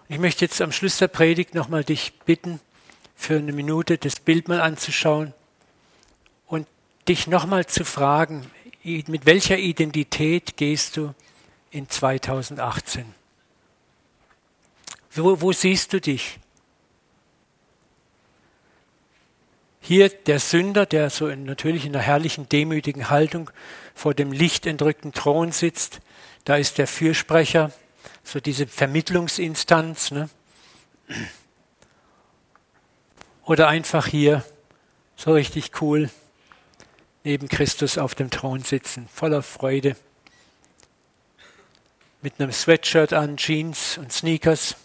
[0.09, 2.61] Ich möchte jetzt am Schluss der Predigt nochmal dich bitten,
[3.17, 5.33] für eine Minute das Bild mal anzuschauen
[6.47, 6.67] und
[7.09, 8.51] dich nochmal zu fragen,
[8.85, 11.15] mit welcher Identität gehst du
[11.71, 13.22] in 2018?
[15.15, 16.39] Wo, wo siehst du dich?
[19.81, 23.51] Hier der Sünder, der so in, natürlich in einer herrlichen, demütigen Haltung
[23.95, 26.01] vor dem lichtentrückten Thron sitzt.
[26.45, 27.73] Da ist der Fürsprecher,
[28.25, 30.13] so diese Vermittlungsinstanz.
[30.13, 30.31] Ne?
[33.45, 34.45] Oder einfach hier,
[35.17, 36.11] so richtig cool,
[37.25, 39.97] neben Christus auf dem Thron sitzen, voller Freude,
[42.23, 44.77] mit einem Sweatshirt an, Jeans und Sneakers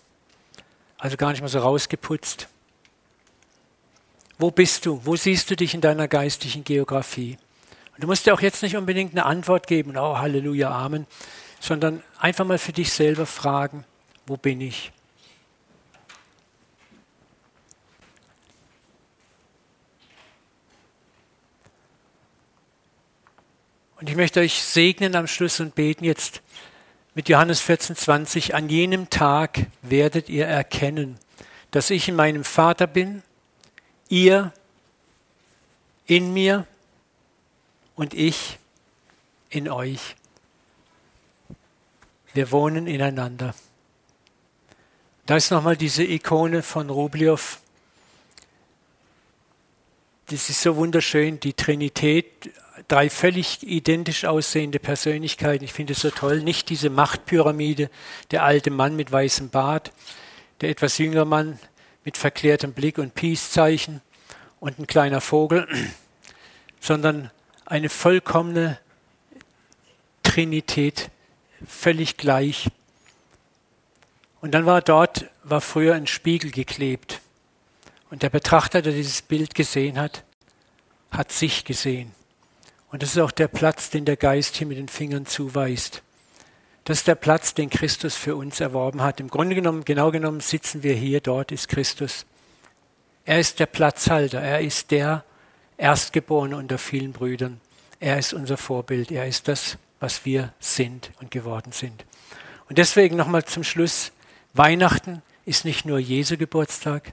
[0.97, 2.47] also gar nicht mehr so rausgeputzt.
[4.39, 5.01] Wo bist du?
[5.03, 7.37] Wo siehst du dich in deiner geistigen Geografie?
[7.95, 11.07] Und du musst dir auch jetzt nicht unbedingt eine Antwort geben, oh Halleluja, Amen,
[11.59, 13.85] sondern einfach mal für dich selber fragen,
[14.27, 14.91] wo bin ich?
[23.99, 26.43] Und ich möchte euch segnen am Schluss und beten jetzt
[27.17, 31.17] mit Johannes 14, 20, an jenem Tag werdet ihr erkennen,
[31.71, 33.23] dass ich in meinem Vater bin,
[34.07, 34.53] ihr
[36.05, 36.67] in mir
[37.95, 38.59] und ich
[39.49, 40.15] in euch.
[42.35, 43.55] Wir wohnen ineinander.
[45.25, 47.59] Da ist nochmal diese Ikone von Rubliow.
[50.29, 52.51] Das ist so wunderschön, die Trinität
[52.89, 55.63] drei völlig identisch aussehende Persönlichkeiten.
[55.63, 56.41] Ich finde es so toll.
[56.41, 57.89] Nicht diese Machtpyramide,
[58.31, 59.93] der alte Mann mit weißem Bart,
[60.59, 61.57] der etwas jüngere Mann
[62.03, 64.01] mit verklärtem Blick und Peace-Zeichen
[64.59, 65.65] und ein kleiner Vogel,
[66.81, 67.31] sondern
[67.65, 68.79] eine vollkommene
[70.23, 71.09] Trinität,
[71.65, 72.67] völlig gleich.
[74.41, 77.21] Und dann war dort, war früher ein Spiegel geklebt.
[78.09, 80.23] Und der Betrachter, der dieses Bild gesehen hat,
[81.11, 82.11] hat sich gesehen.
[82.89, 86.03] Und das ist auch der Platz, den der Geist hier mit den Fingern zuweist.
[86.85, 89.19] Das ist der Platz, den Christus für uns erworben hat.
[89.19, 92.25] Im Grunde genommen, genau genommen, sitzen wir hier, dort ist Christus.
[93.25, 95.25] Er ist der Platzhalter, er ist der
[95.75, 97.59] Erstgeborene unter vielen Brüdern.
[97.99, 102.05] Er ist unser Vorbild, er ist das, was wir sind und geworden sind.
[102.69, 104.13] Und deswegen nochmal zum Schluss,
[104.53, 107.11] Weihnachten ist nicht nur Jesu Geburtstag,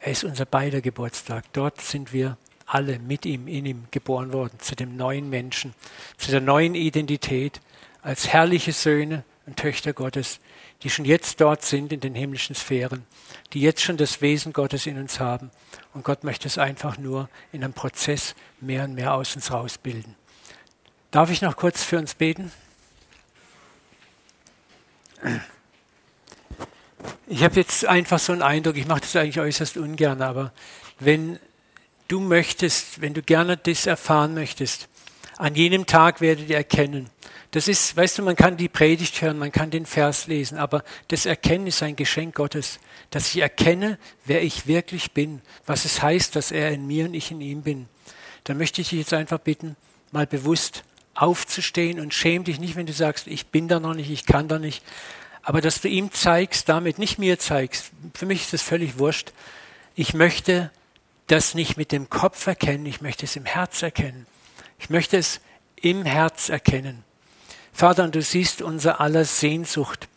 [0.00, 1.44] er ist unser beider Geburtstag.
[1.52, 2.36] Dort sind wir
[2.66, 5.74] alle mit ihm, in ihm geboren worden, zu dem neuen Menschen,
[6.16, 7.60] zu der neuen Identität,
[8.02, 10.40] als herrliche Söhne und Töchter Gottes,
[10.82, 13.04] die schon jetzt dort sind in den himmlischen Sphären,
[13.52, 15.50] die jetzt schon das Wesen Gottes in uns haben.
[15.92, 20.14] Und Gott möchte es einfach nur in einem Prozess mehr und mehr aus uns rausbilden.
[21.10, 22.52] Darf ich noch kurz für uns beten?
[27.26, 30.52] Ich habe jetzt einfach so einen Eindruck, ich mache das eigentlich äußerst ungern, aber
[30.98, 31.38] wenn
[32.08, 34.88] du möchtest, wenn du gerne das erfahren möchtest,
[35.36, 37.08] an jenem Tag werdet ihr erkennen.
[37.52, 40.84] Das ist, weißt du, man kann die Predigt hören, man kann den Vers lesen, aber
[41.08, 42.78] das Erkennen ist ein Geschenk Gottes,
[43.10, 47.14] dass ich erkenne, wer ich wirklich bin, was es heißt, dass er in mir und
[47.14, 47.88] ich in ihm bin.
[48.44, 49.76] Dann möchte ich dich jetzt einfach bitten,
[50.12, 50.84] mal bewusst
[51.14, 54.46] aufzustehen und schäm dich nicht, wenn du sagst, ich bin da noch nicht, ich kann
[54.46, 54.84] da nicht,
[55.42, 57.90] aber dass du ihm zeigst, damit nicht mir zeigst.
[58.14, 59.32] Für mich ist das völlig wurscht.
[59.94, 60.70] Ich möchte
[61.26, 64.26] das nicht mit dem Kopf erkennen, ich möchte es im Herz erkennen.
[64.78, 65.40] Ich möchte es
[65.76, 67.04] im Herz erkennen.
[67.72, 70.08] Vater, und du siehst unser aller Sehnsucht.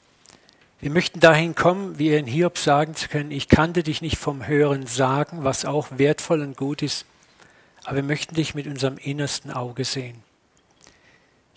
[0.79, 4.45] Wir möchten dahin kommen, wie in Hiob sagen zu können, ich kannte dich nicht vom
[4.47, 7.05] Hören sagen, was auch wertvoll und gut ist,
[7.85, 10.23] aber wir möchten dich mit unserem innersten Auge sehen.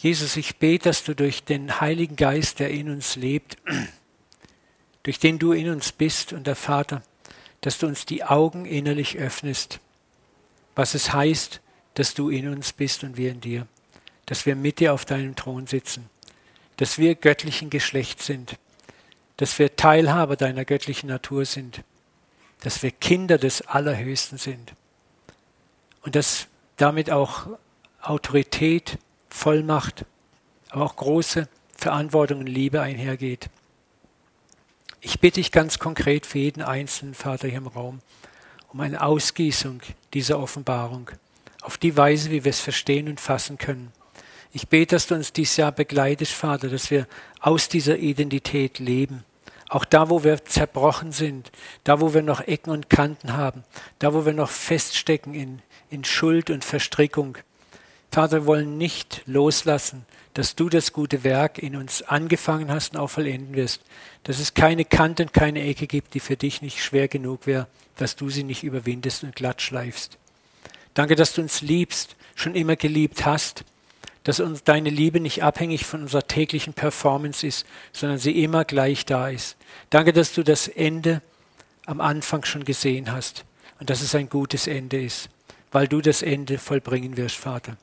[0.07, 3.57] Jesus, ich bete, dass du durch den Heiligen Geist, der in uns lebt,
[5.03, 7.03] durch den du in uns bist und der Vater,
[7.61, 9.81] dass du uns die Augen innerlich öffnest,
[10.77, 11.61] was es heißt,
[11.95, 13.67] dass du in uns bist und wir in dir,
[14.27, 16.09] dass wir mit dir auf deinem Thron sitzen,
[16.77, 18.61] dass wir göttlichen Geschlecht sind,
[19.39, 21.83] dass wir Teilhaber deiner göttlichen Natur sind,
[22.61, 24.73] dass wir Kinder des Allerhöchsten sind
[26.03, 26.47] und dass
[26.77, 27.49] damit auch
[28.01, 28.99] Autorität,
[29.37, 30.05] Vollmacht,
[30.71, 33.49] aber auch große Verantwortung und Liebe einhergeht.
[35.01, 38.01] Ich bitte dich ganz konkret für jeden einzelnen Vater hier im Raum
[38.73, 39.81] um eine Ausgießung
[40.13, 41.11] dieser Offenbarung
[41.63, 43.93] auf die Weise, wie wir es verstehen und fassen können.
[44.53, 47.07] Ich bete, dass du uns dieses Jahr begleitest, Vater, dass wir
[47.41, 49.25] aus dieser Identität leben.
[49.69, 51.53] Auch da, wo wir zerbrochen sind,
[51.85, 53.65] da, wo wir noch Ecken und Kanten haben,
[53.99, 57.39] da, wo wir noch feststecken in, in Schuld und Verstrickung,
[58.17, 62.99] Vater, wir wollen nicht loslassen, dass du das gute Werk in uns angefangen hast und
[62.99, 63.83] auch vollenden wirst.
[64.23, 67.67] Dass es keine Kante und keine Ecke gibt, die für dich nicht schwer genug wäre,
[67.97, 70.17] dass du sie nicht überwindest und glatt schleifst.
[70.95, 73.65] Danke, dass du uns liebst, schon immer geliebt hast,
[74.25, 79.05] dass uns deine Liebe nicht abhängig von unserer täglichen Performance ist, sondern sie immer gleich
[79.05, 79.59] da ist.
[79.91, 81.21] Danke, dass du das Ende
[81.85, 83.45] am Anfang schon gesehen hast
[83.79, 85.29] und dass es ein gutes Ende ist,
[85.71, 87.77] weil du das Ende vollbringen wirst, Vater.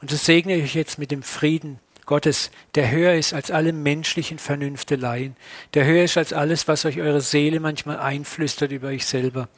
[0.00, 3.72] Und so segne ich euch jetzt mit dem Frieden Gottes, der höher ist als alle
[3.72, 5.36] menschlichen Vernünfteleien,
[5.74, 9.48] der höher ist als alles, was euch eure Seele manchmal einflüstert über euch selber.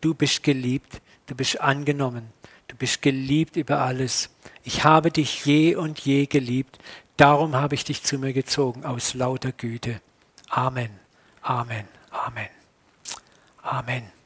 [0.00, 2.32] Du bist geliebt, du bist angenommen,
[2.68, 4.30] du bist geliebt über alles.
[4.62, 6.78] Ich habe dich je und je geliebt,
[7.16, 10.00] darum habe ich dich zu mir gezogen, aus lauter Güte.
[10.48, 10.90] Amen,
[11.42, 12.48] Amen, Amen,
[13.62, 14.17] Amen.